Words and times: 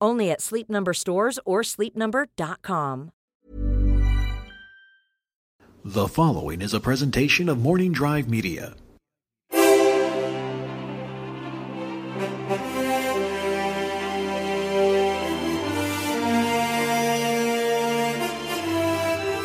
Only 0.00 0.30
at 0.30 0.40
Sleep 0.40 0.68
Number 0.70 0.94
stores 0.94 1.38
or 1.44 1.62
sleepnumber.com. 1.62 3.10
The 5.84 6.08
following 6.08 6.60
is 6.60 6.74
a 6.74 6.80
presentation 6.80 7.48
of 7.48 7.58
Morning 7.58 7.92
Drive 7.92 8.28
Media. 8.28 8.74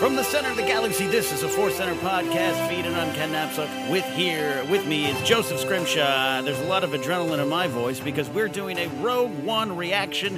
From 0.04 0.18
the 0.18 0.24
center 0.26 0.50
of 0.50 0.58
the 0.58 0.64
galaxy, 0.64 1.08
this 1.08 1.32
is 1.32 1.44
a 1.44 1.48
Force 1.48 1.78
Center 1.78 1.96
podcast 2.02 2.68
feed 2.68 2.86
and 2.86 2.94
on 2.94 3.16
Ken 3.16 3.32
Napzok. 3.32 3.90
With 3.90 4.04
here 4.04 4.62
with 4.70 4.86
me 4.86 5.06
is 5.06 5.22
Joseph 5.22 5.62
Scrimshaw. 5.62 6.42
There's 6.42 6.60
a 6.60 6.66
lot 6.66 6.84
of 6.84 6.90
adrenaline 6.90 7.42
in 7.42 7.48
my 7.48 7.68
voice 7.68 8.02
because 8.02 8.30
we're 8.30 8.50
doing 8.50 8.78
a 8.80 8.88
Rogue 9.00 9.32
One 9.46 9.78
reaction 9.78 10.38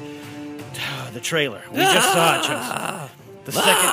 to 0.75 1.09
the 1.13 1.19
trailer. 1.19 1.63
We 1.71 1.79
just 1.79 2.13
saw 2.13 2.35
it, 2.35 2.43
Joseph. 2.43 3.15
The 3.45 3.51
second, 3.53 3.89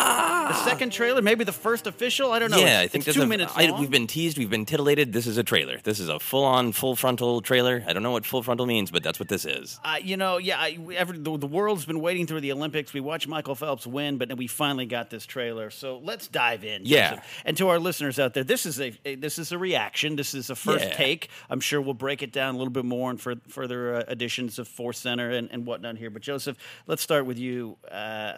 the 0.52 0.64
second 0.64 0.90
trailer, 0.90 1.22
maybe 1.22 1.44
the 1.44 1.52
first 1.52 1.86
official. 1.86 2.32
I 2.32 2.38
don't 2.38 2.50
know. 2.50 2.58
Yeah, 2.58 2.64
It's- 2.64 2.84
I 2.84 2.88
think 2.88 3.06
it's 3.08 3.16
two 3.16 3.22
a- 3.22 3.26
minutes 3.26 3.52
I- 3.56 3.70
we've 3.78 3.90
been 3.90 4.06
teased, 4.06 4.38
we've 4.38 4.50
been 4.50 4.66
titillated. 4.66 5.12
This 5.12 5.26
is 5.26 5.36
a 5.38 5.42
trailer. 5.42 5.78
This 5.82 5.98
is 6.00 6.08
a 6.08 6.18
full-on, 6.18 6.72
full 6.72 6.96
frontal 6.96 7.40
trailer. 7.40 7.84
I 7.86 7.92
don't 7.92 8.02
know 8.02 8.10
what 8.12 8.24
full 8.26 8.42
frontal 8.42 8.66
means, 8.66 8.90
but 8.90 9.02
that's 9.02 9.18
what 9.18 9.28
this 9.28 9.44
is. 9.44 9.78
Uh, 9.84 9.96
you 10.02 10.16
know, 10.16 10.38
yeah, 10.38 10.58
I, 10.58 10.78
every, 10.96 11.18
the, 11.18 11.36
the 11.38 11.46
world's 11.46 11.84
been 11.84 12.00
waiting 12.00 12.26
through 12.26 12.40
the 12.42 12.52
Olympics. 12.52 12.92
We 12.92 13.00
watched 13.00 13.28
Michael 13.28 13.54
Phelps 13.54 13.86
win, 13.86 14.18
but 14.18 14.28
then 14.28 14.36
we 14.36 14.46
finally 14.46 14.86
got 14.86 15.10
this 15.10 15.26
trailer. 15.26 15.70
So 15.70 15.98
let's 16.02 16.28
dive 16.28 16.64
in. 16.64 16.82
Yeah. 16.84 17.10
Joseph. 17.10 17.24
And 17.44 17.56
to 17.56 17.68
our 17.68 17.78
listeners 17.78 18.18
out 18.18 18.34
there, 18.34 18.44
this 18.44 18.66
is 18.66 18.80
a, 18.80 18.92
a- 19.04 19.14
this 19.16 19.38
is 19.38 19.52
a 19.52 19.58
reaction. 19.58 20.16
This 20.16 20.34
is 20.34 20.50
a 20.50 20.56
first 20.56 20.84
Yeah. 20.84 20.94
take. 20.94 21.28
I'm 21.50 21.60
sure 21.60 21.80
we'll 21.80 21.94
break 21.94 22.22
it 22.22 22.32
down 22.32 22.54
a 22.54 22.58
little 22.58 22.72
bit 22.72 22.84
more 22.84 23.10
in 23.10 23.16
fur- 23.16 23.40
further 23.48 23.94
uh, 23.96 24.04
editions 24.08 24.58
of 24.58 24.68
Force 24.68 24.98
Center 24.98 25.30
and, 25.30 25.48
and 25.50 25.66
whatnot 25.66 25.96
here. 25.96 26.10
But 26.10 26.22
Joseph, 26.22 26.56
let's 26.86 27.02
start 27.02 27.26
with 27.26 27.38
you. 27.38 27.76
Uh, 27.90 28.34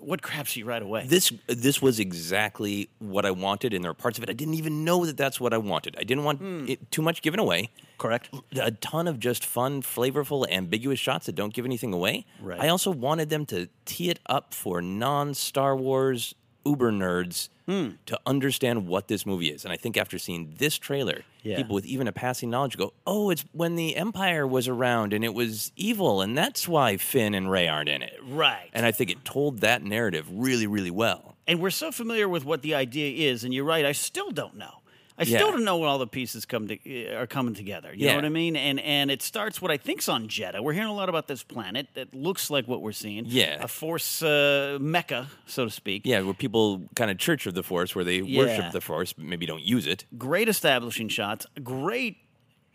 what 0.00 0.22
grabs 0.22 0.56
you 0.56 0.64
right 0.64 0.82
away? 0.82 1.04
This 1.06 1.32
this 1.46 1.80
was 1.80 2.00
exactly 2.00 2.88
what 2.98 3.24
I 3.26 3.30
wanted, 3.30 3.74
and 3.74 3.84
there 3.84 3.90
are 3.90 3.94
parts 3.94 4.18
of 4.18 4.24
it 4.24 4.30
I 4.30 4.32
didn't 4.32 4.54
even 4.54 4.84
know 4.84 5.04
that 5.06 5.16
that's 5.16 5.40
what 5.40 5.52
I 5.52 5.58
wanted. 5.58 5.96
I 5.98 6.04
didn't 6.04 6.24
want 6.24 6.38
hmm. 6.38 6.66
it, 6.68 6.90
too 6.90 7.02
much 7.02 7.22
given 7.22 7.38
away. 7.38 7.70
Correct. 7.98 8.30
A 8.58 8.70
ton 8.70 9.06
of 9.06 9.20
just 9.20 9.44
fun, 9.44 9.82
flavorful, 9.82 10.50
ambiguous 10.50 10.98
shots 10.98 11.26
that 11.26 11.34
don't 11.34 11.52
give 11.52 11.66
anything 11.66 11.92
away. 11.92 12.24
Right. 12.40 12.60
I 12.60 12.68
also 12.68 12.90
wanted 12.90 13.28
them 13.28 13.44
to 13.46 13.68
tee 13.84 14.08
it 14.08 14.20
up 14.26 14.54
for 14.54 14.80
non-Star 14.80 15.76
Wars 15.76 16.34
uber 16.64 16.90
nerds 16.92 17.48
Hmm. 17.70 17.90
to 18.06 18.18
understand 18.26 18.86
what 18.88 19.06
this 19.08 19.24
movie 19.24 19.48
is. 19.50 19.64
And 19.64 19.72
I 19.72 19.76
think 19.76 19.96
after 19.96 20.18
seeing 20.18 20.54
this 20.58 20.76
trailer, 20.76 21.22
Yeah. 21.44 21.56
people 21.56 21.74
with 21.74 21.86
even 21.86 22.08
a 22.08 22.12
passing 22.12 22.50
knowledge 22.50 22.76
go, 22.76 22.92
"Oh, 23.06 23.30
it's 23.30 23.44
when 23.52 23.76
the 23.76 23.94
Empire 23.96 24.46
was 24.46 24.66
around 24.66 25.12
and 25.12 25.24
it 25.24 25.34
was 25.34 25.70
evil, 25.76 26.20
and 26.20 26.36
that's 26.36 26.66
why 26.66 26.96
Finn 26.96 27.32
and 27.34 27.50
Rey 27.50 27.68
aren't 27.68 27.88
in 27.88 28.02
it." 28.02 28.18
Right. 28.22 28.68
And 28.72 28.84
I 28.84 28.90
think 28.92 29.10
it 29.10 29.24
told 29.24 29.60
that 29.60 29.82
narrative 29.84 30.26
really, 30.30 30.66
really 30.66 30.90
well. 30.90 31.36
and 31.46 31.58
we're 31.60 31.70
so 31.70 31.90
familiar 31.90 32.28
with 32.28 32.44
what 32.44 32.62
the 32.62 32.74
idea 32.76 33.28
is, 33.28 33.42
and 33.42 33.52
you're 33.52 33.64
right. 33.64 33.84
I 33.84 33.90
still 33.90 34.30
don't 34.30 34.54
know. 34.56 34.79
I 35.20 35.24
Yeah. 35.24 35.36
still 35.38 35.52
don't 35.52 35.64
know 35.64 35.76
when 35.76 35.88
all 35.88 35.98
the 35.98 36.06
pieces 36.06 36.46
come 36.46 36.66
to, 36.68 37.14
are 37.14 37.26
coming 37.26 37.52
together. 37.54 37.92
You 37.94 38.06
know 38.06 38.14
what 38.16 38.24
I 38.24 38.30
mean? 38.30 38.56
And 38.56 38.80
and 38.80 39.10
it 39.10 39.20
starts 39.22 39.60
what 39.60 39.70
I 39.70 39.76
think's 39.76 40.08
on 40.08 40.28
Jedha. 40.28 40.60
We're 40.62 40.72
hearing 40.72 40.88
a 40.88 40.94
lot 40.94 41.08
about 41.10 41.28
this 41.28 41.42
planet 41.42 41.88
that 41.94 42.14
looks 42.14 42.48
like 42.50 42.66
what 42.66 42.80
we're 42.80 42.92
seeing. 42.92 43.24
Yeah. 43.26 43.62
a 43.62 43.68
force 43.68 44.22
uh, 44.22 44.78
mecca, 44.80 45.28
so 45.46 45.66
to 45.66 45.70
speak. 45.70 46.02
Yeah, 46.06 46.22
where 46.22 46.32
people 46.34 46.88
kind 46.96 47.10
of 47.10 47.18
church 47.18 47.46
of 47.46 47.52
the 47.54 47.62
Force, 47.62 47.94
where 47.94 48.04
they 48.04 48.20
Yeah. 48.20 48.38
worship 48.38 48.72
the 48.72 48.80
Force, 48.80 49.12
but 49.12 49.24
maybe 49.26 49.44
don't 49.44 49.62
use 49.62 49.86
it. 49.86 50.04
Great 50.16 50.48
establishing 50.48 51.08
shots. 51.08 51.46
Great 51.62 52.16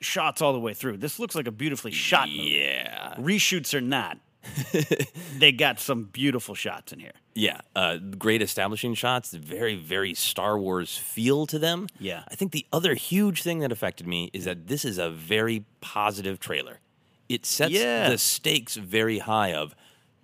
shots 0.01 0.41
all 0.41 0.53
the 0.53 0.59
way 0.59 0.73
through. 0.75 0.97
This 0.97 1.17
looks 1.19 1.33
like 1.35 1.47
a 1.47 1.51
beautifully 1.51 1.91
shot 1.91 2.29
movie. 2.29 2.59
Yeah. 2.61 3.15
Reshoots 3.15 3.73
or 3.73 3.81
not, 3.81 4.19
they 5.37 5.51
got 5.51 5.79
some 5.79 6.03
beautiful 6.05 6.55
shots 6.55 6.91
in 6.93 6.99
here. 6.99 7.11
Yeah, 7.33 7.61
uh, 7.75 7.97
great 7.97 8.41
establishing 8.41 8.93
shots, 8.93 9.31
very, 9.33 9.75
very 9.75 10.13
Star 10.13 10.57
Wars 10.57 10.97
feel 10.97 11.45
to 11.47 11.59
them. 11.59 11.87
Yeah. 11.99 12.23
I 12.29 12.35
think 12.35 12.51
the 12.51 12.65
other 12.71 12.93
huge 12.93 13.43
thing 13.43 13.59
that 13.59 13.71
affected 13.71 14.07
me 14.07 14.29
is 14.33 14.45
that 14.45 14.67
this 14.67 14.85
is 14.85 14.97
a 14.97 15.09
very 15.09 15.65
positive 15.81 16.39
trailer. 16.39 16.79
It 17.27 17.45
sets 17.45 17.73
Yeah. 17.73 18.09
the 18.09 18.17
stakes 18.17 18.75
very 18.75 19.19
high 19.19 19.53
of 19.53 19.75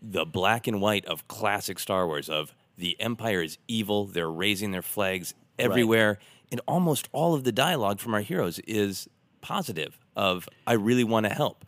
the 0.01 0.25
black 0.25 0.67
and 0.67 0.79
white 0.81 1.05
of 1.05 1.27
classic 1.27 1.79
Star 1.79 2.07
Wars, 2.07 2.29
of 2.29 2.53
the 2.77 2.99
Empire 2.99 3.41
is 3.41 3.57
evil, 3.67 4.05
they're 4.05 4.31
raising 4.31 4.71
their 4.71 4.81
flags 4.81 5.33
everywhere, 5.59 6.17
and 6.51 6.61
almost 6.67 7.07
all 7.11 7.33
of 7.33 7.43
the 7.43 7.51
dialogue 7.51 7.99
from 7.99 8.13
our 8.13 8.21
heroes 8.21 8.59
is 8.59 9.07
positive 9.41 9.99
of, 10.15 10.47
I 10.65 10.73
really 10.73 11.03
want 11.03 11.25
to 11.27 11.33
help. 11.33 11.65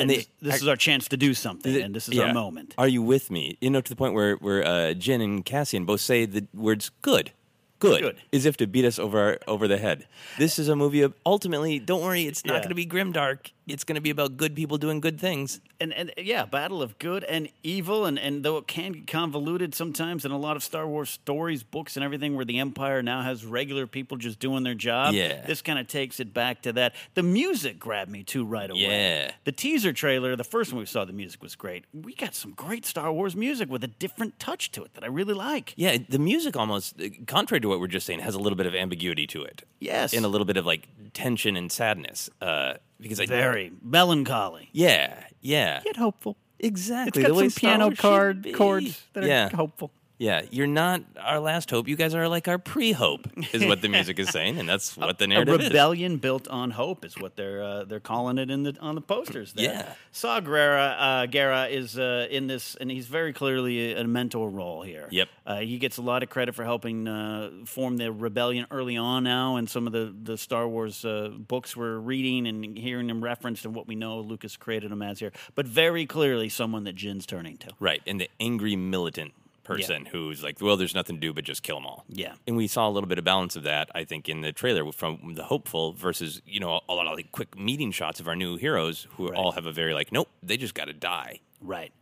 And 0.00 0.10
this, 0.10 0.26
is 0.62 0.68
our 0.68 0.76
chance 0.76 1.08
to 1.08 1.16
do 1.16 1.34
something, 1.34 1.76
and 1.80 1.94
this 1.94 2.08
is 2.08 2.18
our 2.18 2.32
moment. 2.32 2.74
Are 2.78 2.88
you 2.88 3.02
with 3.02 3.30
me? 3.30 3.58
You 3.60 3.70
know, 3.70 3.80
to 3.80 3.88
the 3.88 3.96
point 3.96 4.14
where 4.14 4.36
where 4.36 4.64
uh, 4.64 4.94
Jyn 4.94 5.22
and 5.22 5.44
Cassian 5.44 5.84
both 5.84 6.00
say 6.00 6.26
the 6.26 6.46
words 6.54 6.90
"good." 7.02 7.32
Good. 7.80 8.02
Good. 8.02 8.16
as 8.30 8.44
if 8.44 8.58
to 8.58 8.66
beat 8.66 8.84
us 8.84 8.98
over 8.98 9.18
our, 9.18 9.38
over 9.48 9.66
the 9.66 9.78
head. 9.78 10.06
This 10.36 10.58
is 10.58 10.68
a 10.68 10.76
movie 10.76 11.00
of 11.00 11.14
ultimately. 11.24 11.78
Don't 11.78 12.02
worry, 12.02 12.26
it's 12.26 12.44
not 12.44 12.56
Yeah. 12.56 12.58
going 12.58 12.68
to 12.68 12.74
be 12.74 12.84
grimdark. 12.84 13.52
It's 13.70 13.84
going 13.84 13.94
to 13.94 14.00
be 14.00 14.10
about 14.10 14.36
good 14.36 14.54
people 14.54 14.78
doing 14.78 15.00
good 15.00 15.20
things. 15.20 15.60
and 15.80 15.92
and 15.94 16.12
yeah, 16.16 16.44
battle 16.44 16.82
of 16.82 16.98
good 16.98 17.24
and 17.24 17.48
evil, 17.62 18.04
and 18.06 18.18
and 18.18 18.44
though 18.44 18.56
it 18.58 18.66
can 18.66 18.92
get 18.92 19.06
convoluted 19.06 19.74
sometimes 19.74 20.24
in 20.24 20.30
a 20.30 20.38
lot 20.38 20.56
of 20.56 20.62
Star 20.62 20.86
Wars 20.86 21.10
stories, 21.10 21.62
books, 21.62 21.96
and 21.96 22.04
everything, 22.04 22.36
where 22.36 22.44
the 22.44 22.58
Empire 22.58 23.02
now 23.02 23.22
has 23.22 23.44
regular 23.44 23.86
people 23.86 24.16
just 24.16 24.38
doing 24.38 24.62
their 24.62 24.74
job. 24.74 25.14
Yeah. 25.14 25.44
this 25.46 25.62
kind 25.62 25.78
of 25.78 25.86
takes 25.86 26.20
it 26.20 26.32
back 26.34 26.62
to 26.62 26.72
that. 26.74 26.94
The 27.14 27.22
music 27.22 27.78
grabbed 27.78 28.10
me 28.10 28.22
too 28.22 28.44
right 28.44 28.70
away. 28.70 28.80
Yeah. 28.80 29.30
the 29.44 29.52
teaser 29.52 29.92
trailer, 29.92 30.36
the 30.36 30.44
first 30.44 30.72
one 30.72 30.80
we 30.80 30.86
saw, 30.86 31.04
the 31.04 31.12
music 31.12 31.42
was 31.42 31.54
great. 31.56 31.84
We 31.92 32.14
got 32.14 32.34
some 32.34 32.52
great 32.52 32.84
Star 32.86 33.12
Wars 33.12 33.34
music 33.36 33.70
with 33.70 33.84
a 33.84 33.88
different 33.88 34.38
touch 34.38 34.70
to 34.72 34.84
it 34.84 34.94
that 34.94 35.04
I 35.04 35.08
really 35.08 35.34
like. 35.34 35.74
Yeah, 35.76 35.96
the 36.08 36.18
music 36.18 36.56
almost, 36.56 37.00
uh, 37.00 37.08
contrary 37.26 37.60
to 37.60 37.68
what 37.68 37.80
we're 37.80 37.86
just 37.86 38.06
saying, 38.06 38.20
has 38.20 38.34
a 38.34 38.38
little 38.38 38.56
bit 38.56 38.66
of 38.66 38.74
ambiguity 38.74 39.26
to 39.28 39.42
it. 39.44 39.62
Yes. 39.80 40.12
and 40.12 40.24
a 40.24 40.28
little 40.28 40.44
bit 40.44 40.56
of 40.56 40.66
like 40.66 40.88
tension 41.14 41.56
and 41.56 41.70
sadness. 41.72 42.28
Uh, 42.40 42.74
because 43.00 43.20
I 43.20 43.26
Very 43.26 43.72
melancholy, 43.82 44.68
yeah, 44.72 45.24
yeah, 45.40 45.82
yet 45.84 45.96
hopeful. 45.96 46.36
It's 46.58 46.68
exactly. 46.68 47.22
got 47.22 47.28
the 47.28 47.34
way 47.34 47.48
some 47.48 47.60
piano 47.60 47.96
card 47.96 48.46
chords 48.54 49.02
that 49.14 49.24
are 49.24 49.26
yeah. 49.26 49.48
hopeful. 49.48 49.90
Yeah, 50.20 50.42
you're 50.50 50.66
not 50.66 51.00
our 51.18 51.40
last 51.40 51.70
hope. 51.70 51.88
You 51.88 51.96
guys 51.96 52.14
are 52.14 52.28
like 52.28 52.46
our 52.46 52.58
pre-hope, 52.58 53.26
is 53.54 53.64
what 53.64 53.80
the 53.80 53.88
music 53.96 54.18
is 54.18 54.28
saying, 54.28 54.58
and 54.58 54.68
that's 54.68 54.94
what 54.94 55.16
the 55.16 55.26
narrative 55.26 55.54
a 55.54 55.58
is. 55.62 55.68
rebellion 55.70 56.18
built 56.18 56.46
on 56.48 56.72
hope 56.72 57.06
is 57.06 57.16
what 57.16 57.36
they're 57.36 57.62
uh, 57.62 57.84
they're 57.84 58.00
calling 58.00 58.36
it 58.36 58.50
in 58.50 58.62
the 58.62 58.76
on 58.82 58.96
the 58.96 59.00
posters. 59.00 59.54
There. 59.54 59.64
Yeah. 59.64 59.94
Saw 60.12 60.42
Gerrera 60.42 60.94
uh, 60.98 61.26
Guerra 61.26 61.68
is 61.68 61.98
uh, 61.98 62.26
in 62.30 62.48
this, 62.48 62.74
and 62.74 62.90
he's 62.90 63.06
very 63.06 63.32
clearly 63.32 63.94
a, 63.94 64.02
a 64.02 64.04
mentor 64.04 64.50
role 64.50 64.82
here. 64.82 65.08
Yep. 65.10 65.28
Uh, 65.46 65.60
he 65.60 65.78
gets 65.78 65.96
a 65.96 66.02
lot 66.02 66.22
of 66.22 66.28
credit 66.28 66.54
for 66.54 66.64
helping 66.64 67.08
uh, 67.08 67.50
form 67.64 67.96
the 67.96 68.12
rebellion 68.12 68.66
early 68.70 68.98
on 68.98 69.24
now, 69.24 69.56
and 69.56 69.70
some 69.70 69.86
of 69.86 69.94
the 69.94 70.14
the 70.22 70.36
Star 70.36 70.68
Wars 70.68 71.02
uh, 71.02 71.30
books 71.30 71.74
we're 71.74 71.96
reading 71.96 72.46
and 72.46 72.76
hearing 72.76 73.08
him 73.08 73.24
referenced 73.24 73.64
and 73.64 73.74
what 73.74 73.88
we 73.88 73.94
know 73.94 74.20
Lucas 74.20 74.58
created 74.58 74.92
him 74.92 75.00
as 75.00 75.18
here. 75.18 75.32
But 75.54 75.66
very 75.66 76.04
clearly, 76.04 76.50
someone 76.50 76.84
that 76.84 76.94
Jyn's 76.94 77.24
turning 77.24 77.56
to. 77.56 77.70
Right, 77.80 78.02
and 78.06 78.20
the 78.20 78.28
angry 78.38 78.76
militant 78.76 79.32
person 79.76 80.04
who's 80.06 80.42
like, 80.42 80.60
well, 80.60 80.76
there's 80.76 80.94
nothing 80.94 81.16
to 81.16 81.20
do 81.20 81.32
but 81.32 81.44
just 81.44 81.62
kill 81.62 81.76
them 81.76 81.86
all. 81.86 82.04
Yeah. 82.08 82.34
And 82.46 82.56
we 82.56 82.66
saw 82.66 82.88
a 82.88 82.90
little 82.90 83.08
bit 83.08 83.18
of 83.18 83.24
balance 83.24 83.56
of 83.56 83.62
that, 83.64 83.90
I 83.94 84.04
think, 84.04 84.28
in 84.28 84.40
the 84.40 84.52
trailer 84.52 84.90
from 84.92 85.34
the 85.34 85.44
hopeful 85.44 85.92
versus, 85.92 86.42
you 86.46 86.60
know, 86.60 86.80
a 86.88 86.94
lot 86.94 87.06
of 87.06 87.14
like 87.14 87.32
quick 87.32 87.58
meeting 87.58 87.92
shots 87.92 88.20
of 88.20 88.28
our 88.28 88.36
new 88.36 88.56
heroes 88.56 89.06
who 89.16 89.28
Right. 89.28 89.36
all 89.38 89.52
have 89.52 89.66
a 89.66 89.72
very 89.72 89.94
like, 89.94 90.12
nope, 90.12 90.28
they 90.42 90.56
just 90.56 90.74
got 90.74 90.86
to 90.86 90.92
die. 90.92 91.40
Right, 91.60 91.92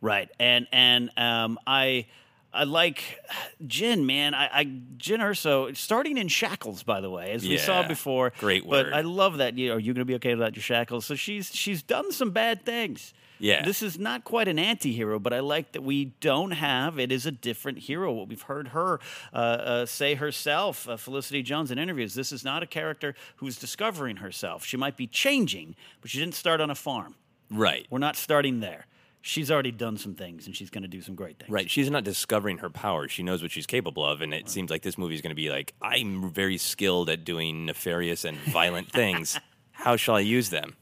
right, 0.00 0.28
and 0.38 0.66
and 0.72 1.10
um, 1.16 1.58
I 1.66 2.06
I 2.52 2.64
like 2.64 3.18
Jyn, 3.66 4.04
man. 4.06 4.32
I, 4.34 4.48
I 4.60 4.64
Jyn 4.64 5.18
Erso 5.20 5.76
starting 5.76 6.16
in 6.16 6.28
shackles, 6.28 6.82
by 6.82 7.00
the 7.00 7.10
way, 7.10 7.32
as 7.32 7.42
we 7.42 7.58
saw 7.58 7.86
before. 7.86 8.32
great 8.38 8.68
But. 8.68 8.92
I 8.92 9.00
love 9.02 9.38
that. 9.38 9.58
You 9.58 9.68
know, 9.68 9.74
are 9.74 9.78
you 9.80 9.92
going 9.92 10.02
to 10.02 10.04
be 10.06 10.14
okay 10.16 10.34
without 10.34 10.54
your 10.56 10.62
shackles? 10.62 11.04
So 11.04 11.14
she's 11.14 11.54
she's 11.54 11.82
done 11.82 12.12
some 12.12 12.30
bad 12.30 12.64
things. 12.64 13.12
Yeah. 13.38 13.64
This 13.64 13.82
is 13.82 13.98
not 13.98 14.24
quite 14.24 14.48
an 14.48 14.58
anti-hero, 14.58 15.18
but 15.18 15.32
I 15.32 15.40
like 15.40 15.72
that 15.72 15.82
we 15.82 16.06
don't 16.20 16.52
have 16.52 16.98
it 16.98 17.12
is 17.12 17.26
a 17.26 17.30
different 17.30 17.78
hero. 17.78 18.12
What 18.12 18.28
we've 18.28 18.42
heard 18.42 18.68
her 18.68 19.00
uh, 19.32 19.36
uh, 19.36 19.86
say 19.86 20.14
herself, 20.14 20.88
uh, 20.88 20.96
Felicity 20.96 21.42
Jones, 21.42 21.70
in 21.70 21.78
interviews, 21.78 22.14
this 22.14 22.32
is 22.32 22.44
not 22.44 22.62
a 22.62 22.66
character 22.66 23.14
who's 23.36 23.56
discovering 23.56 24.16
herself. 24.16 24.64
She 24.64 24.76
might 24.76 24.96
be 24.96 25.06
changing, 25.06 25.76
but 26.00 26.10
she 26.10 26.18
didn't 26.18 26.34
start 26.34 26.60
on 26.60 26.70
a 26.70 26.74
farm. 26.74 27.14
Right. 27.50 27.86
We're 27.90 27.98
not 27.98 28.16
starting 28.16 28.60
there. 28.60 28.86
She's 29.20 29.50
already 29.50 29.72
done 29.72 29.98
some 29.98 30.14
things, 30.14 30.46
and 30.46 30.54
she's 30.54 30.70
going 30.70 30.82
to 30.82 30.88
do 30.88 31.02
some 31.02 31.14
great 31.14 31.38
things. 31.38 31.50
Right. 31.50 31.68
She's 31.68 31.90
not 31.90 32.04
discovering 32.04 32.58
her 32.58 32.70
powers. 32.70 33.10
She 33.10 33.22
knows 33.22 33.42
what 33.42 33.50
she's 33.50 33.66
capable 33.66 34.04
of. 34.04 34.20
And 34.20 34.32
it 34.32 34.48
seems 34.48 34.70
like 34.70 34.82
this 34.82 34.96
movie 34.96 35.14
is 35.14 35.20
going 35.20 35.30
to 35.30 35.36
be 35.36 35.50
like, 35.50 35.74
I'm 35.82 36.30
very 36.30 36.56
skilled 36.56 37.10
at 37.10 37.24
doing 37.24 37.66
nefarious 37.66 38.24
and 38.24 38.38
violent 38.38 38.90
things. 38.92 39.38
How 39.72 39.96
shall 39.96 40.16
I 40.16 40.20
use 40.20 40.50
them? 40.50 40.76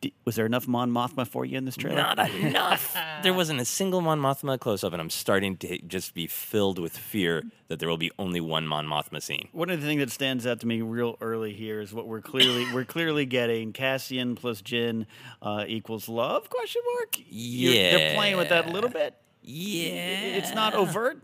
D- 0.00 0.14
Was 0.24 0.34
there 0.36 0.46
enough 0.46 0.66
Mon 0.66 0.90
Mothma 0.90 1.26
for 1.26 1.44
you 1.44 1.58
in 1.58 1.66
this 1.66 1.76
trailer? 1.76 1.96
Not 1.96 2.30
enough. 2.30 2.96
there 3.22 3.34
wasn't 3.34 3.60
a 3.60 3.66
single 3.66 4.00
Mon 4.00 4.18
Mothma 4.18 4.58
close 4.58 4.82
up, 4.82 4.92
and 4.94 5.02
I'm 5.02 5.10
starting 5.10 5.58
to 5.58 5.78
just 5.82 6.14
be 6.14 6.26
filled 6.26 6.78
with 6.78 6.96
fear 6.96 7.42
that 7.68 7.80
there 7.80 7.88
will 7.88 7.98
be 7.98 8.10
only 8.18 8.40
one 8.40 8.66
Mon 8.66 8.86
Mothma 8.86 9.20
scene. 9.22 9.48
One 9.52 9.68
of 9.68 9.80
the 9.80 9.86
things 9.86 10.00
that 10.00 10.10
stands 10.10 10.46
out 10.46 10.60
to 10.60 10.66
me 10.66 10.80
real 10.80 11.18
early 11.20 11.52
here 11.52 11.80
is 11.82 11.92
what 11.92 12.06
we're 12.06 12.22
clearly 12.22 12.64
we're 12.72 12.86
clearly 12.86 13.26
getting 13.26 13.72
Cassian 13.74 14.36
plus 14.36 14.62
Jyn 14.62 15.04
uh, 15.42 15.64
equals 15.68 16.08
love? 16.08 16.48
Question 16.48 16.80
mark. 16.96 17.16
You're- 17.28 17.74
they're 17.74 18.14
playing 18.14 18.38
with 18.38 18.48
that 18.48 18.68
a 18.68 18.70
little 18.70 18.90
bit. 18.90 19.14
Yeah, 19.42 19.90
It's 19.92 20.54
not 20.54 20.74
overt. 20.74 21.18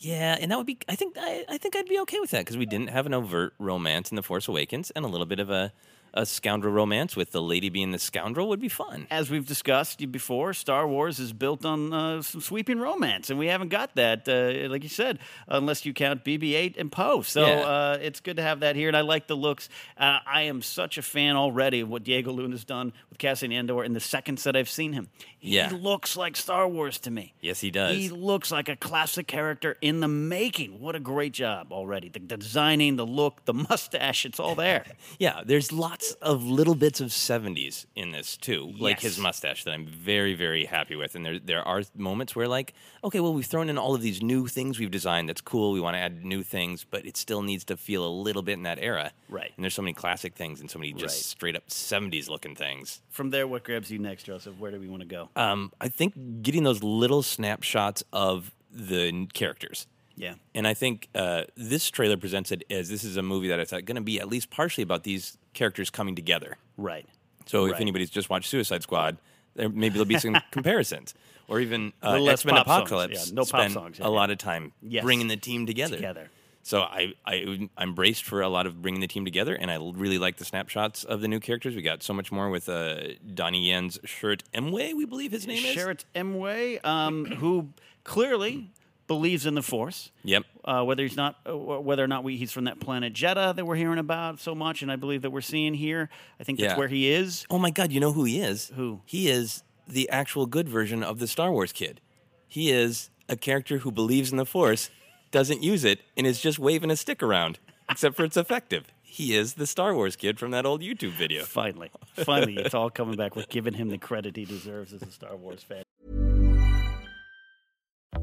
Yeah, 0.00 0.36
and 0.40 0.50
that 0.50 0.58
would 0.58 0.66
be. 0.66 0.78
I 0.88 0.94
think. 0.94 1.16
I, 1.18 1.44
I 1.48 1.58
think 1.58 1.74
I'd 1.74 1.86
be 1.88 1.98
okay 2.00 2.20
with 2.20 2.30
that 2.30 2.40
because 2.40 2.56
we 2.56 2.66
didn't 2.66 2.90
have 2.90 3.04
an 3.06 3.14
overt 3.14 3.54
romance 3.58 4.10
in 4.12 4.16
the 4.16 4.22
Force 4.22 4.46
Awakens, 4.46 4.92
and 4.92 5.04
a 5.04 5.08
little 5.08 5.26
bit 5.26 5.40
of 5.40 5.50
a 5.50 5.72
a 6.18 6.26
scoundrel 6.26 6.72
romance 6.74 7.14
with 7.16 7.30
the 7.30 7.40
lady 7.40 7.68
being 7.68 7.92
the 7.92 7.98
scoundrel 7.98 8.48
would 8.48 8.60
be 8.60 8.68
fun. 8.68 9.06
As 9.10 9.30
we've 9.30 9.46
discussed 9.46 10.10
before, 10.10 10.52
Star 10.52 10.86
Wars 10.88 11.18
is 11.18 11.32
built 11.32 11.64
on 11.64 11.92
uh, 11.92 12.22
some 12.22 12.40
sweeping 12.40 12.78
romance, 12.80 13.30
and 13.30 13.38
we 13.38 13.46
haven't 13.46 13.68
got 13.68 13.94
that, 13.94 14.28
uh, 14.28 14.68
like 14.68 14.82
you 14.82 14.88
said, 14.88 15.18
unless 15.46 15.86
you 15.86 15.92
count 15.94 16.24
BB-8 16.24 16.76
and 16.76 16.90
Poe. 16.90 17.22
So 17.22 17.46
Yeah. 17.46 17.60
uh, 17.60 17.98
it's 18.02 18.20
good 18.20 18.36
to 18.36 18.42
have 18.42 18.60
that 18.60 18.74
here, 18.76 18.88
and 18.88 18.96
I 18.96 19.02
like 19.02 19.28
the 19.28 19.36
looks. 19.36 19.68
Uh, 19.96 20.18
I 20.26 20.42
am 20.42 20.60
such 20.60 20.98
a 20.98 21.02
fan 21.02 21.36
already 21.36 21.80
of 21.80 21.88
what 21.88 22.02
Diego 22.04 22.32
Luna's 22.32 22.64
done 22.64 22.92
with 23.10 23.18
Cassian 23.18 23.52
Andor 23.52 23.84
in 23.84 23.92
the 23.92 24.00
seconds 24.00 24.42
that 24.44 24.56
I've 24.56 24.68
seen 24.70 24.92
him. 24.94 25.08
Yeah. 25.40 25.68
He 25.68 25.76
looks 25.76 26.16
like 26.16 26.36
Star 26.36 26.66
Wars 26.66 26.98
to 27.00 27.10
me. 27.12 27.34
Yes, 27.40 27.60
he 27.60 27.70
does. 27.70 27.96
He 27.96 28.08
looks 28.08 28.50
like 28.50 28.68
a 28.68 28.74
classic 28.74 29.28
character 29.28 29.76
in 29.80 30.00
the 30.00 30.08
making. 30.08 30.80
What 30.80 30.96
a 30.96 31.00
great 31.00 31.32
job 31.32 31.72
already. 31.72 32.08
The, 32.08 32.18
the 32.18 32.36
designing, 32.36 32.96
the 32.96 33.06
look, 33.06 33.44
the 33.44 33.54
mustache, 33.54 34.24
it's 34.26 34.40
all 34.40 34.54
there. 34.56 34.84
Yeah, 35.20 35.42
there's 35.44 35.72
lots 35.72 36.07
of 36.22 36.44
little 36.44 36.74
bits 36.74 37.00
of 37.00 37.08
70s 37.08 37.86
in 37.96 38.10
this 38.12 38.36
too, 38.36 38.72
like 38.78 39.00
his 39.00 39.18
mustache 39.18 39.64
that 39.64 39.72
I'm 39.72 39.86
very, 39.86 40.34
very 40.34 40.64
happy 40.64 40.96
with. 40.96 41.14
And 41.14 41.24
there, 41.24 41.38
there 41.38 41.62
are 41.62 41.82
moments 41.96 42.34
where, 42.36 42.48
like, 42.48 42.74
okay, 43.04 43.20
well, 43.20 43.32
we've 43.34 43.46
thrown 43.46 43.68
in 43.68 43.78
all 43.78 43.94
of 43.94 44.02
these 44.02 44.22
new 44.22 44.46
things 44.46 44.78
we've 44.78 44.90
designed. 44.90 45.28
That's 45.28 45.40
cool. 45.40 45.72
We 45.72 45.80
want 45.80 45.94
to 45.94 46.00
add 46.00 46.24
new 46.24 46.42
things, 46.42 46.84
but 46.84 47.04
it 47.06 47.16
still 47.16 47.42
needs 47.42 47.64
to 47.64 47.76
feel 47.76 48.06
a 48.06 48.08
little 48.10 48.42
bit 48.42 48.54
in 48.54 48.62
that 48.64 48.78
era. 48.80 49.12
Right. 49.28 49.52
And 49.56 49.64
there's 49.64 49.74
so 49.74 49.82
many 49.82 49.94
classic 49.94 50.34
things 50.34 50.60
and 50.60 50.70
so 50.70 50.78
many 50.78 50.92
just 50.92 51.02
Right. 51.16 51.24
straight 51.24 51.56
up 51.56 51.68
70s 51.68 52.28
looking 52.28 52.54
things. 52.54 53.00
From 53.10 53.30
there, 53.30 53.46
what 53.46 53.64
grabs 53.64 53.90
you 53.90 53.98
next, 53.98 54.24
Joseph? 54.24 54.58
Where 54.58 54.70
do 54.70 54.78
we 54.80 54.88
want 54.88 55.00
to 55.02 55.08
go? 55.08 55.28
Um, 55.36 55.72
I 55.80 55.88
think 55.88 56.42
getting 56.42 56.62
those 56.64 56.82
little 56.82 57.22
snapshots 57.22 58.02
of 58.12 58.52
the 58.70 59.26
characters. 59.32 59.86
Yeah. 60.18 60.34
And 60.54 60.66
I 60.66 60.74
think 60.74 61.08
uh, 61.14 61.44
this 61.56 61.88
trailer 61.90 62.16
presents 62.16 62.50
it 62.52 62.64
as 62.70 62.88
this 62.88 63.04
is 63.04 63.16
a 63.16 63.22
movie 63.22 63.48
that 63.48 63.58
it's 63.60 63.70
going 63.72 63.94
to 63.94 64.00
be 64.00 64.20
at 64.20 64.28
least 64.28 64.50
partially 64.50 64.82
about 64.82 65.04
these 65.04 65.38
characters 65.54 65.90
coming 65.90 66.14
together. 66.14 66.56
Right. 66.76 67.06
So 67.46 67.64
if 67.66 67.72
Right. 67.72 67.80
anybody's 67.80 68.10
just 68.10 68.28
watched 68.28 68.48
Suicide 68.50 68.82
Squad, 68.82 69.16
there 69.54 69.68
maybe 69.68 69.94
there'll 69.94 70.04
be 70.04 70.18
some 70.18 70.36
comparisons, 70.50 71.14
or 71.48 71.60
even 71.60 71.92
uh, 72.02 72.22
X 72.24 72.44
Men. 72.44 72.56
Apocalypse. 72.56 73.28
Yeah, 73.28 73.34
no 73.34 73.44
pop 73.44 73.70
songs, 73.70 73.98
yeah, 73.98 74.06
a 74.06 74.10
yeah. 74.10 74.14
lot 74.16 74.30
of 74.30 74.38
time 74.38 74.72
Yes. 74.82 75.02
bringing 75.04 75.28
the 75.28 75.36
team 75.36 75.64
together. 75.66 75.96
Together. 75.96 76.30
So 76.62 76.82
I, 76.82 77.14
I 77.24 77.68
I'm 77.78 77.94
braced 77.94 78.24
for 78.24 78.42
a 78.42 78.48
lot 78.48 78.66
of 78.66 78.82
bringing 78.82 79.00
the 79.00 79.06
team 79.06 79.24
together, 79.24 79.54
and 79.54 79.70
I 79.70 79.76
really 79.76 80.18
like 80.18 80.36
the 80.36 80.44
snapshots 80.44 81.02
of 81.04 81.22
the 81.22 81.28
new 81.28 81.40
characters. 81.40 81.74
We 81.74 81.80
got 81.80 82.02
so 82.02 82.12
much 82.12 82.30
more 82.30 82.50
with 82.50 82.68
uh, 82.68 83.14
Donnie 83.34 83.68
Yen's 83.68 83.96
Chirrut 84.04 84.42
Îmwe, 84.52 84.94
we 84.94 85.06
believe 85.06 85.32
his 85.32 85.46
name 85.46 85.64
is. 85.64 85.74
Chirrut 85.74 86.04
Îmwe, 86.14 86.84
um, 86.84 87.24
who 87.24 87.70
clearly 88.04 88.70
believes 89.08 89.44
in 89.46 89.54
the 89.54 89.62
Force. 89.62 90.12
Yep. 90.22 90.44
Uh, 90.64 90.84
whether 90.84 91.02
he's 91.02 91.16
not, 91.16 91.36
uh, 91.48 91.56
whether 91.56 92.04
or 92.04 92.06
not 92.06 92.22
we, 92.22 92.36
he's 92.36 92.52
from 92.52 92.64
that 92.64 92.78
planet 92.78 93.12
Jedha 93.14 93.56
that 93.56 93.66
we're 93.66 93.74
hearing 93.74 93.98
about 93.98 94.38
so 94.38 94.54
much, 94.54 94.82
and 94.82 94.92
I 94.92 94.96
believe 94.96 95.22
that 95.22 95.30
we're 95.30 95.40
seeing 95.40 95.74
here. 95.74 96.08
I 96.38 96.44
think 96.44 96.60
that's 96.60 96.74
Yeah. 96.74 96.78
where 96.78 96.88
he 96.88 97.10
is. 97.10 97.44
Oh 97.50 97.58
my 97.58 97.70
God! 97.70 97.90
You 97.90 97.98
know 97.98 98.12
who 98.12 98.22
he 98.24 98.40
is? 98.40 98.70
Who? 98.76 99.00
He 99.06 99.28
is 99.28 99.64
the 99.88 100.08
actual 100.10 100.46
good 100.46 100.68
version 100.68 101.02
of 101.02 101.18
the 101.18 101.26
Star 101.26 101.50
Wars 101.50 101.72
kid. 101.72 102.00
He 102.46 102.70
is 102.70 103.10
a 103.28 103.36
character 103.36 103.78
who 103.78 103.90
believes 103.90 104.30
in 104.30 104.36
the 104.38 104.46
Force, 104.46 104.90
doesn't 105.30 105.62
use 105.62 105.84
it, 105.84 106.00
and 106.16 106.26
is 106.26 106.40
just 106.40 106.58
waving 106.58 106.90
a 106.90 106.96
stick 106.96 107.22
around, 107.22 107.58
except 107.90 108.14
for 108.14 108.24
it's 108.24 108.36
effective. 108.36 108.84
He 109.02 109.34
is 109.34 109.54
the 109.54 109.66
Star 109.66 109.94
Wars 109.94 110.16
kid 110.16 110.38
from 110.38 110.50
that 110.52 110.66
old 110.66 110.82
YouTube 110.82 111.12
video. 111.12 111.44
Finally, 111.44 111.90
finally, 112.14 112.56
it's 112.56 112.74
all 112.74 112.90
coming 112.90 113.16
back. 113.16 113.34
We're 113.34 113.44
giving 113.48 113.72
him 113.74 113.88
the 113.88 113.98
credit 113.98 114.36
he 114.36 114.44
deserves 114.44 114.92
as 114.92 115.00
a 115.02 115.10
Star 115.10 115.34
Wars 115.34 115.62
fan. 115.62 115.82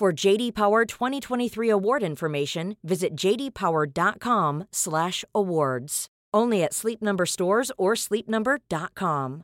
For 0.00 0.12
JD 0.14 0.54
Power 0.54 0.86
2023 0.86 1.68
award 1.68 2.02
information, 2.02 2.76
visit 2.82 3.14
jdpower.com/awards. 3.14 6.06
Only 6.32 6.62
at 6.62 6.72
Sleep 6.72 7.02
Number 7.02 7.26
stores 7.26 7.70
or 7.76 7.92
sleepnumber.com. 7.92 9.42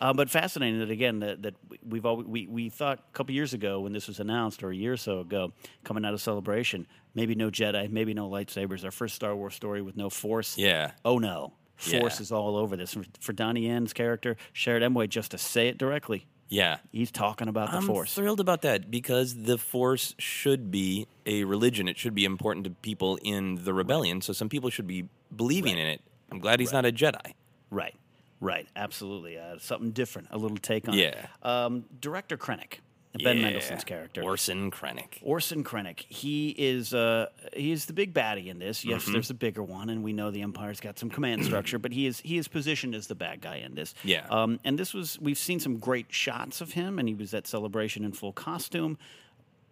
Uh, 0.00 0.12
but 0.12 0.28
fascinating 0.28 0.80
that 0.80 0.90
again 0.90 1.20
that, 1.20 1.42
that 1.42 1.54
we've 1.88 2.04
always, 2.04 2.26
we 2.26 2.48
we 2.48 2.68
thought 2.68 2.98
a 2.98 3.12
couple 3.12 3.32
years 3.32 3.54
ago 3.54 3.78
when 3.78 3.92
this 3.92 4.08
was 4.08 4.18
announced 4.18 4.64
or 4.64 4.70
a 4.70 4.76
year 4.76 4.94
or 4.94 4.96
so 4.96 5.20
ago 5.20 5.52
coming 5.84 6.04
out 6.04 6.14
of 6.14 6.20
Celebration 6.20 6.84
maybe 7.14 7.36
no 7.36 7.48
Jedi 7.48 7.88
maybe 7.88 8.12
no 8.12 8.28
lightsabers 8.28 8.84
our 8.84 8.90
first 8.90 9.14
Star 9.14 9.36
Wars 9.36 9.54
story 9.54 9.82
with 9.82 9.96
no 9.96 10.10
Force 10.10 10.58
Yeah. 10.58 10.90
oh 11.04 11.18
no 11.18 11.52
Force 11.76 12.18
Yeah. 12.18 12.22
is 12.22 12.32
all 12.32 12.56
over 12.56 12.76
this 12.76 12.94
for, 12.94 13.04
for 13.20 13.32
Donnie 13.32 13.66
Yen's 13.68 13.92
character 13.92 14.36
Chirrut 14.52 14.82
Îmwe 14.82 15.08
just 15.08 15.30
to 15.30 15.38
say 15.38 15.68
it 15.68 15.78
directly 15.78 16.26
Yeah. 16.48 16.78
he's 16.92 17.10
talking 17.10 17.48
about 17.48 17.70
the 17.72 17.80
force. 17.82 18.16
I'm 18.16 18.22
thrilled 18.22 18.40
about 18.40 18.62
that 18.62 18.90
because 18.90 19.34
the 19.42 19.58
Force 19.58 20.14
should 20.18 20.70
be 20.70 21.06
a 21.26 21.44
religion. 21.44 21.88
It 21.88 21.98
should 21.98 22.14
be 22.14 22.24
important 22.24 22.64
to 22.64 22.70
people 22.70 23.18
in 23.22 23.64
the 23.64 23.74
rebellion. 23.74 24.20
So 24.22 24.32
some 24.32 24.48
people 24.48 24.70
should 24.70 24.86
be 24.86 25.08
believing 25.34 25.76
in 25.78 25.86
it. 25.86 26.00
I'm 26.32 26.38
glad 26.38 26.60
he's 26.60 26.72
not 26.72 26.84
a 26.86 26.92
Jedi. 26.92 27.34
right 27.70 27.94
right 28.40 28.68
absolutely 28.76 29.36
uh, 29.36 29.56
something 29.58 29.90
different 29.90 30.28
a 30.30 30.38
little 30.38 30.56
take 30.58 30.88
on 30.88 30.94
Yeah. 30.94 31.06
it 31.08 31.28
um, 31.44 31.84
director 32.00 32.36
Krennic 32.36 32.78
Ben 33.14 33.38
Yeah. 33.38 33.44
Mendelsohn's 33.50 33.84
character 33.84 34.22
Orson 34.22 34.70
Krennic. 34.70 35.18
Orson 35.22 35.64
Krennic. 35.64 36.00
He 36.08 36.50
is 36.50 36.92
uh, 36.92 37.26
he 37.54 37.72
is 37.72 37.86
the 37.86 37.92
big 37.92 38.12
baddie 38.12 38.46
in 38.48 38.58
this. 38.58 38.84
Yes, 38.84 39.02
Mm-hmm. 39.04 39.12
there's 39.12 39.30
a 39.30 39.34
bigger 39.34 39.62
one, 39.62 39.88
and 39.88 40.02
we 40.04 40.12
know 40.12 40.30
the 40.30 40.42
Empire's 40.42 40.80
got 40.80 40.98
some 40.98 41.08
command 41.10 41.44
structure, 41.46 41.78
but 41.78 41.92
he 41.92 42.06
is 42.06 42.20
he 42.20 42.36
is 42.38 42.48
positioned 42.48 42.94
as 42.94 43.06
the 43.06 43.14
bad 43.14 43.40
guy 43.40 43.56
in 43.56 43.74
this. 43.74 43.94
Yeah. 44.04 44.26
Um, 44.28 44.60
and 44.64 44.78
this 44.78 44.92
was 44.92 45.18
we've 45.20 45.38
seen 45.38 45.58
some 45.60 45.78
great 45.78 46.06
shots 46.12 46.60
of 46.60 46.72
him, 46.72 46.98
and 46.98 47.08
he 47.08 47.14
was 47.14 47.32
at 47.34 47.46
Celebration 47.46 48.04
in 48.04 48.12
full 48.12 48.32
costume. 48.32 48.98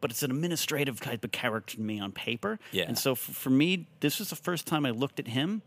But 0.00 0.10
it's 0.10 0.22
an 0.22 0.30
administrative 0.30 1.00
type 1.00 1.24
of 1.24 1.32
character 1.32 1.76
to 1.76 1.80
me 1.82 1.98
on 2.00 2.12
paper. 2.12 2.58
Yeah. 2.70 2.84
And 2.86 2.98
so 2.98 3.14
for, 3.14 3.32
for 3.32 3.50
me, 3.50 3.86
this 4.00 4.18
was 4.18 4.28
the 4.30 4.36
first 4.36 4.66
time 4.66 4.84
I 4.84 4.90
looked 4.90 5.18
at 5.18 5.26
him 5.28 5.62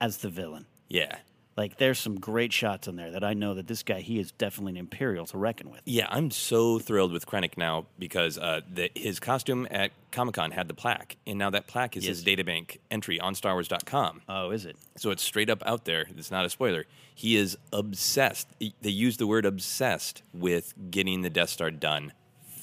as 0.00 0.18
the 0.18 0.30
villain. 0.30 0.64
Yeah. 0.88 1.18
Like 1.56 1.76
there's 1.78 1.98
some 1.98 2.18
great 2.18 2.52
shots 2.52 2.88
in 2.88 2.96
there 2.96 3.10
that 3.10 3.22
I 3.24 3.34
know 3.34 3.54
that 3.54 3.66
this 3.66 3.82
guy 3.82 4.00
he 4.00 4.18
is 4.18 4.32
definitely 4.32 4.72
an 4.72 4.76
Imperial 4.78 5.26
to 5.26 5.36
reckon 5.38 5.70
with. 5.70 5.80
Yeah, 5.84 6.06
I'm 6.10 6.30
so 6.30 6.78
thrilled 6.78 7.12
with 7.12 7.26
Krennic 7.26 7.58
now 7.58 7.86
because 7.98 8.38
uh, 8.38 8.60
the, 8.72 8.90
his 8.94 9.20
costume 9.20 9.66
at 9.70 9.90
Comic 10.12 10.36
Con 10.36 10.52
had 10.52 10.68
the 10.68 10.74
plaque, 10.74 11.16
and 11.26 11.38
now 11.38 11.50
that 11.50 11.66
plaque 11.66 11.96
is 11.96 12.04
his 12.06 12.24
Yes. 12.24 12.38
databank 12.38 12.78
entry 12.90 13.20
on 13.20 13.34
StarWars.com. 13.34 14.22
Oh, 14.28 14.50
is 14.50 14.64
it? 14.64 14.76
So 14.96 15.10
it's 15.10 15.22
straight 15.22 15.50
up 15.50 15.62
out 15.66 15.84
there. 15.84 16.06
It's 16.16 16.30
not 16.30 16.44
a 16.44 16.50
spoiler. 16.50 16.86
He 17.14 17.36
is 17.36 17.58
obsessed. 17.72 18.48
They 18.58 18.90
use 18.90 19.18
the 19.18 19.26
word 19.26 19.44
obsessed 19.44 20.22
with 20.32 20.72
getting 20.90 21.20
the 21.22 21.30
Death 21.30 21.50
Star 21.50 21.70
done 21.70 22.12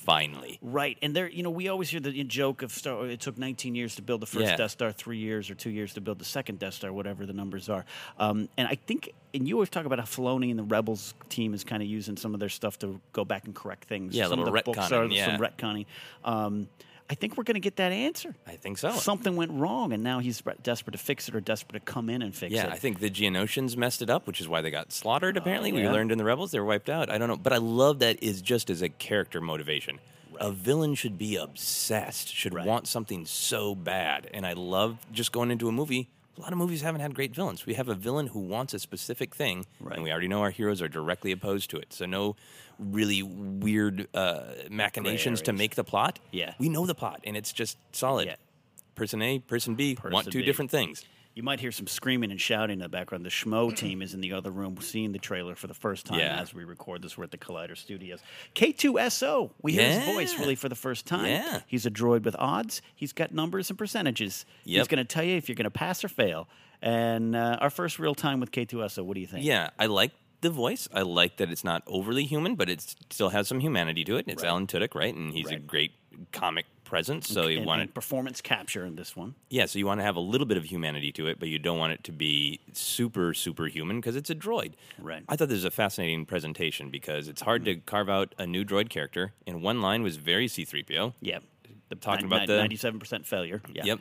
finally. 0.07 0.57
Right, 0.61 0.97
and 1.01 1.13
there, 1.13 1.29
you 1.29 1.43
know, 1.43 1.49
we 1.49 1.67
always 1.67 1.89
hear 1.89 1.99
the 1.99 2.23
joke 2.23 2.61
of 2.61 2.71
Star. 2.71 3.05
It 3.07 3.19
took 3.19 3.37
19 3.37 3.75
years 3.75 3.95
to 3.95 4.01
build 4.01 4.21
the 4.21 4.25
first 4.25 4.45
Yeah. 4.45 4.55
Death 4.55 4.71
Star, 4.71 4.93
three 4.93 5.17
years 5.17 5.49
or 5.49 5.55
two 5.55 5.69
years 5.69 5.93
to 5.95 6.01
build 6.01 6.17
the 6.17 6.25
second 6.25 6.59
Death 6.59 6.75
Star, 6.75 6.93
whatever 6.93 7.25
the 7.25 7.33
numbers 7.33 7.67
are. 7.67 7.83
Um, 8.17 8.47
and 8.57 8.69
I 8.69 8.75
think, 8.75 9.11
and 9.33 9.45
you 9.45 9.55
always 9.55 9.69
talk 9.69 9.85
about 9.85 9.99
how 9.99 10.05
Filoni 10.05 10.49
and 10.49 10.57
the 10.57 10.63
Rebels 10.63 11.13
team 11.27 11.53
is 11.53 11.65
kind 11.65 11.83
of 11.83 11.89
using 11.89 12.15
some 12.15 12.33
of 12.33 12.39
their 12.39 12.49
stuff 12.49 12.79
to 12.79 13.01
go 13.11 13.25
back 13.25 13.43
and 13.43 13.53
correct 13.53 13.89
things. 13.89 14.15
Yeah, 14.15 14.29
some 14.29 14.39
of 14.39 14.45
the 14.45 14.61
books 14.61 14.91
are 14.93 15.05
yeah. 15.07 15.25
some 15.25 15.41
retconning. 15.41 15.85
Um, 16.23 16.69
I 17.09 17.15
think 17.15 17.37
we're 17.37 17.45
going 17.45 17.55
to 17.55 17.61
get 17.61 17.77
that 17.77 17.91
answer. 17.93 18.35
I 18.45 18.57
think 18.57 18.77
so. 18.77 18.91
Something 18.91 19.35
went 19.37 19.51
wrong, 19.51 19.93
and 19.93 20.03
now 20.03 20.19
he's 20.19 20.41
desperate 20.61 20.91
to 20.91 20.97
fix 20.97 21.29
it 21.29 21.35
or 21.35 21.39
desperate 21.39 21.79
to 21.85 21.91
come 21.91 22.09
in 22.09 22.21
and 22.21 22.35
fix 22.35 22.53
Yeah, 22.53 22.63
it. 22.63 22.67
Yeah, 22.67 22.73
I 22.73 22.77
think 22.77 22.99
the 22.99 23.09
Geonosians 23.09 23.77
messed 23.77 24.01
it 24.01 24.09
up, 24.09 24.27
which 24.27 24.41
is 24.41 24.47
why 24.49 24.59
they 24.61 24.71
got 24.71 24.91
slaughtered. 24.91 25.37
Oh, 25.37 25.41
apparently, 25.41 25.71
we 25.71 25.79
Oh, 25.81 25.83
yeah. 25.85 25.91
learned 25.93 26.11
in 26.11 26.17
the 26.17 26.25
Rebels 26.25 26.51
they 26.51 26.59
were 26.59 26.65
wiped 26.65 26.89
out. 26.89 27.09
I 27.09 27.17
don't 27.17 27.29
know, 27.29 27.37
but 27.37 27.53
I 27.53 27.57
love 27.57 27.99
that 27.99 28.21
is 28.21 28.41
just 28.41 28.69
as 28.69 28.81
a 28.81 28.89
character 28.89 29.39
motivation. 29.39 29.99
A 30.39 30.51
villain 30.51 30.95
should 30.95 31.17
be 31.17 31.35
obsessed, 31.37 32.27
should 32.33 32.53
Right. 32.53 32.65
want 32.67 32.87
something 32.87 33.25
so 33.25 33.73
bad, 33.73 34.29
and 34.33 34.45
I 34.45 34.53
love 34.53 34.97
just 35.11 35.31
going 35.31 35.49
into 35.49 35.67
a 35.67 35.71
movie. 35.71 36.09
A 36.37 36.41
lot 36.41 36.51
of 36.51 36.57
movies 36.59 36.81
haven't 36.81 37.01
had 37.01 37.15
great 37.15 37.33
villains. 37.33 37.65
We 37.65 37.73
have 37.73 37.87
a 37.89 37.95
villain 37.95 38.27
who 38.27 38.39
wants 38.39 38.73
a 38.75 38.79
specific 38.79 39.33
thing, 39.33 39.65
Right. 39.79 39.95
and 39.95 40.03
we 40.03 40.11
already 40.11 40.27
know 40.27 40.41
our 40.41 40.51
heroes 40.51 40.81
are 40.83 40.87
directly 40.87 41.31
opposed 41.31 41.69
to 41.71 41.77
it. 41.77 41.91
So 41.93 42.05
no 42.05 42.35
really 42.77 43.23
weird 43.23 44.07
uh, 44.13 44.43
machinations 44.69 45.41
to 45.43 45.53
make 45.53 45.73
the 45.75 45.83
plot. 45.83 46.19
Yeah. 46.31 46.53
we 46.59 46.69
know 46.69 46.85
the 46.85 46.93
plot, 46.95 47.21
and 47.23 47.35
it's 47.35 47.51
just 47.51 47.77
solid. 47.91 48.27
Yeah. 48.27 48.35
Person 48.93 49.21
A, 49.21 49.39
person 49.39 49.73
B 49.75 49.97
want 50.11 50.31
two 50.31 50.39
B. 50.39 50.45
different 50.45 50.69
things. 50.71 51.03
You 51.37 51.43
might 51.43 51.59
hear 51.59 51.71
some 51.71 51.85
screaming 51.85 52.31
and 52.31 52.41
shouting 52.41 52.73
in 52.73 52.79
the 52.79 52.89
background. 52.89 53.23
The 53.23 53.29
Schmo 53.29 53.71
team 53.75 54.01
is 54.01 54.15
in 54.15 54.21
the 54.21 54.33
other 54.33 54.49
room 54.49 54.75
seeing 54.81 55.11
the 55.11 55.19
trailer 55.19 55.53
for 55.53 55.67
the 55.67 55.75
first 55.75 56.07
time 56.07 56.17
Yeah. 56.17 56.41
as 56.41 56.51
we 56.51 56.63
record 56.63 57.03
this. 57.03 57.15
We're 57.15 57.25
at 57.25 57.31
the 57.31 57.37
Collider 57.37 57.77
Studios. 57.77 58.21
K2SO. 58.55 59.51
We 59.61 59.73
hear 59.73 59.87
his 59.87 60.05
voice 60.15 60.39
really 60.39 60.55
for 60.55 60.67
the 60.67 60.73
first 60.73 61.05
time. 61.05 61.27
Yeah. 61.27 61.59
He's 61.67 61.85
a 61.85 61.91
droid 61.91 62.23
with 62.23 62.35
odds. 62.39 62.81
He's 62.95 63.13
got 63.13 63.31
numbers 63.35 63.69
and 63.69 63.77
percentages. 63.77 64.47
He's 64.65 64.87
going 64.87 64.97
to 64.97 65.05
tell 65.05 65.23
you 65.23 65.35
if 65.37 65.47
you're 65.47 65.55
going 65.55 65.65
to 65.65 65.69
pass 65.69 66.03
or 66.03 66.07
fail. 66.09 66.49
And 66.81 67.35
uh, 67.35 67.59
our 67.61 67.69
first 67.69 67.99
real 67.99 68.15
time 68.15 68.39
with 68.39 68.49
K2SO. 68.49 69.05
What 69.05 69.13
do 69.13 69.21
you 69.21 69.27
think? 69.27 69.45
Yeah, 69.45 69.69
I 69.77 69.85
like 69.85 70.13
the 70.41 70.49
voice. 70.49 70.87
I 70.91 71.03
like 71.03 71.37
that 71.37 71.51
it's 71.51 71.63
not 71.63 71.83
overly 71.85 72.23
human, 72.23 72.55
but 72.55 72.67
it 72.67 72.95
still 73.11 73.29
has 73.29 73.47
some 73.47 73.59
humanity 73.59 74.03
to 74.05 74.15
it. 74.17 74.25
It's 74.27 74.43
Alan 74.43 74.65
Tudyk, 74.65 74.95
right? 74.95 75.13
And 75.13 75.31
he's 75.31 75.51
a 75.51 75.57
great 75.59 75.91
comic 76.31 76.65
presence. 76.87 77.27
So 77.27 77.47
you 77.47 77.57
and, 77.59 77.65
want 77.67 77.81
and 77.81 77.89
to, 77.89 77.93
performance 77.93 78.41
capture 78.41 78.85
in 78.85 78.95
this 78.95 79.15
one. 79.15 79.35
yeah. 79.49 79.65
So 79.65 79.77
you 79.77 79.85
want 79.85 79.99
to 79.99 80.03
have 80.03 80.15
a 80.15 80.21
little 80.21 80.47
bit 80.47 80.57
of 80.57 80.63
humanity 80.63 81.11
to 81.13 81.27
it, 81.27 81.39
but 81.39 81.49
you 81.49 81.59
don't 81.59 81.77
want 81.77 81.93
it 81.93 82.03
to 82.05 82.11
be 82.11 82.59
super 82.73 83.33
superhuman 83.33 83.99
because 83.99 84.15
it's 84.15 84.29
a 84.29 84.35
droid. 84.35 84.73
Right. 84.99 85.23
I 85.29 85.35
thought 85.35 85.49
this 85.49 85.57
was 85.57 85.65
a 85.65 85.71
fascinating 85.71 86.25
presentation 86.25 86.89
because 86.89 87.27
it's 87.27 87.41
hard 87.41 87.65
to 87.65 87.75
carve 87.75 88.09
out 88.09 88.33
a 88.37 88.47
new 88.47 88.63
droid 88.65 88.89
character. 88.89 89.33
And 89.45 89.61
one 89.61 89.81
line 89.81 90.01
was 90.03 90.17
very 90.17 90.47
C-3PO. 90.47 91.13
Yeah. 91.21 91.39
The, 91.89 91.95
Talking 91.95 92.25
about 92.25 92.47
the- 92.47 92.53
97% 92.53 93.25
failure. 93.25 93.61
Yeah. 93.71 93.83
Yep. 93.85 93.99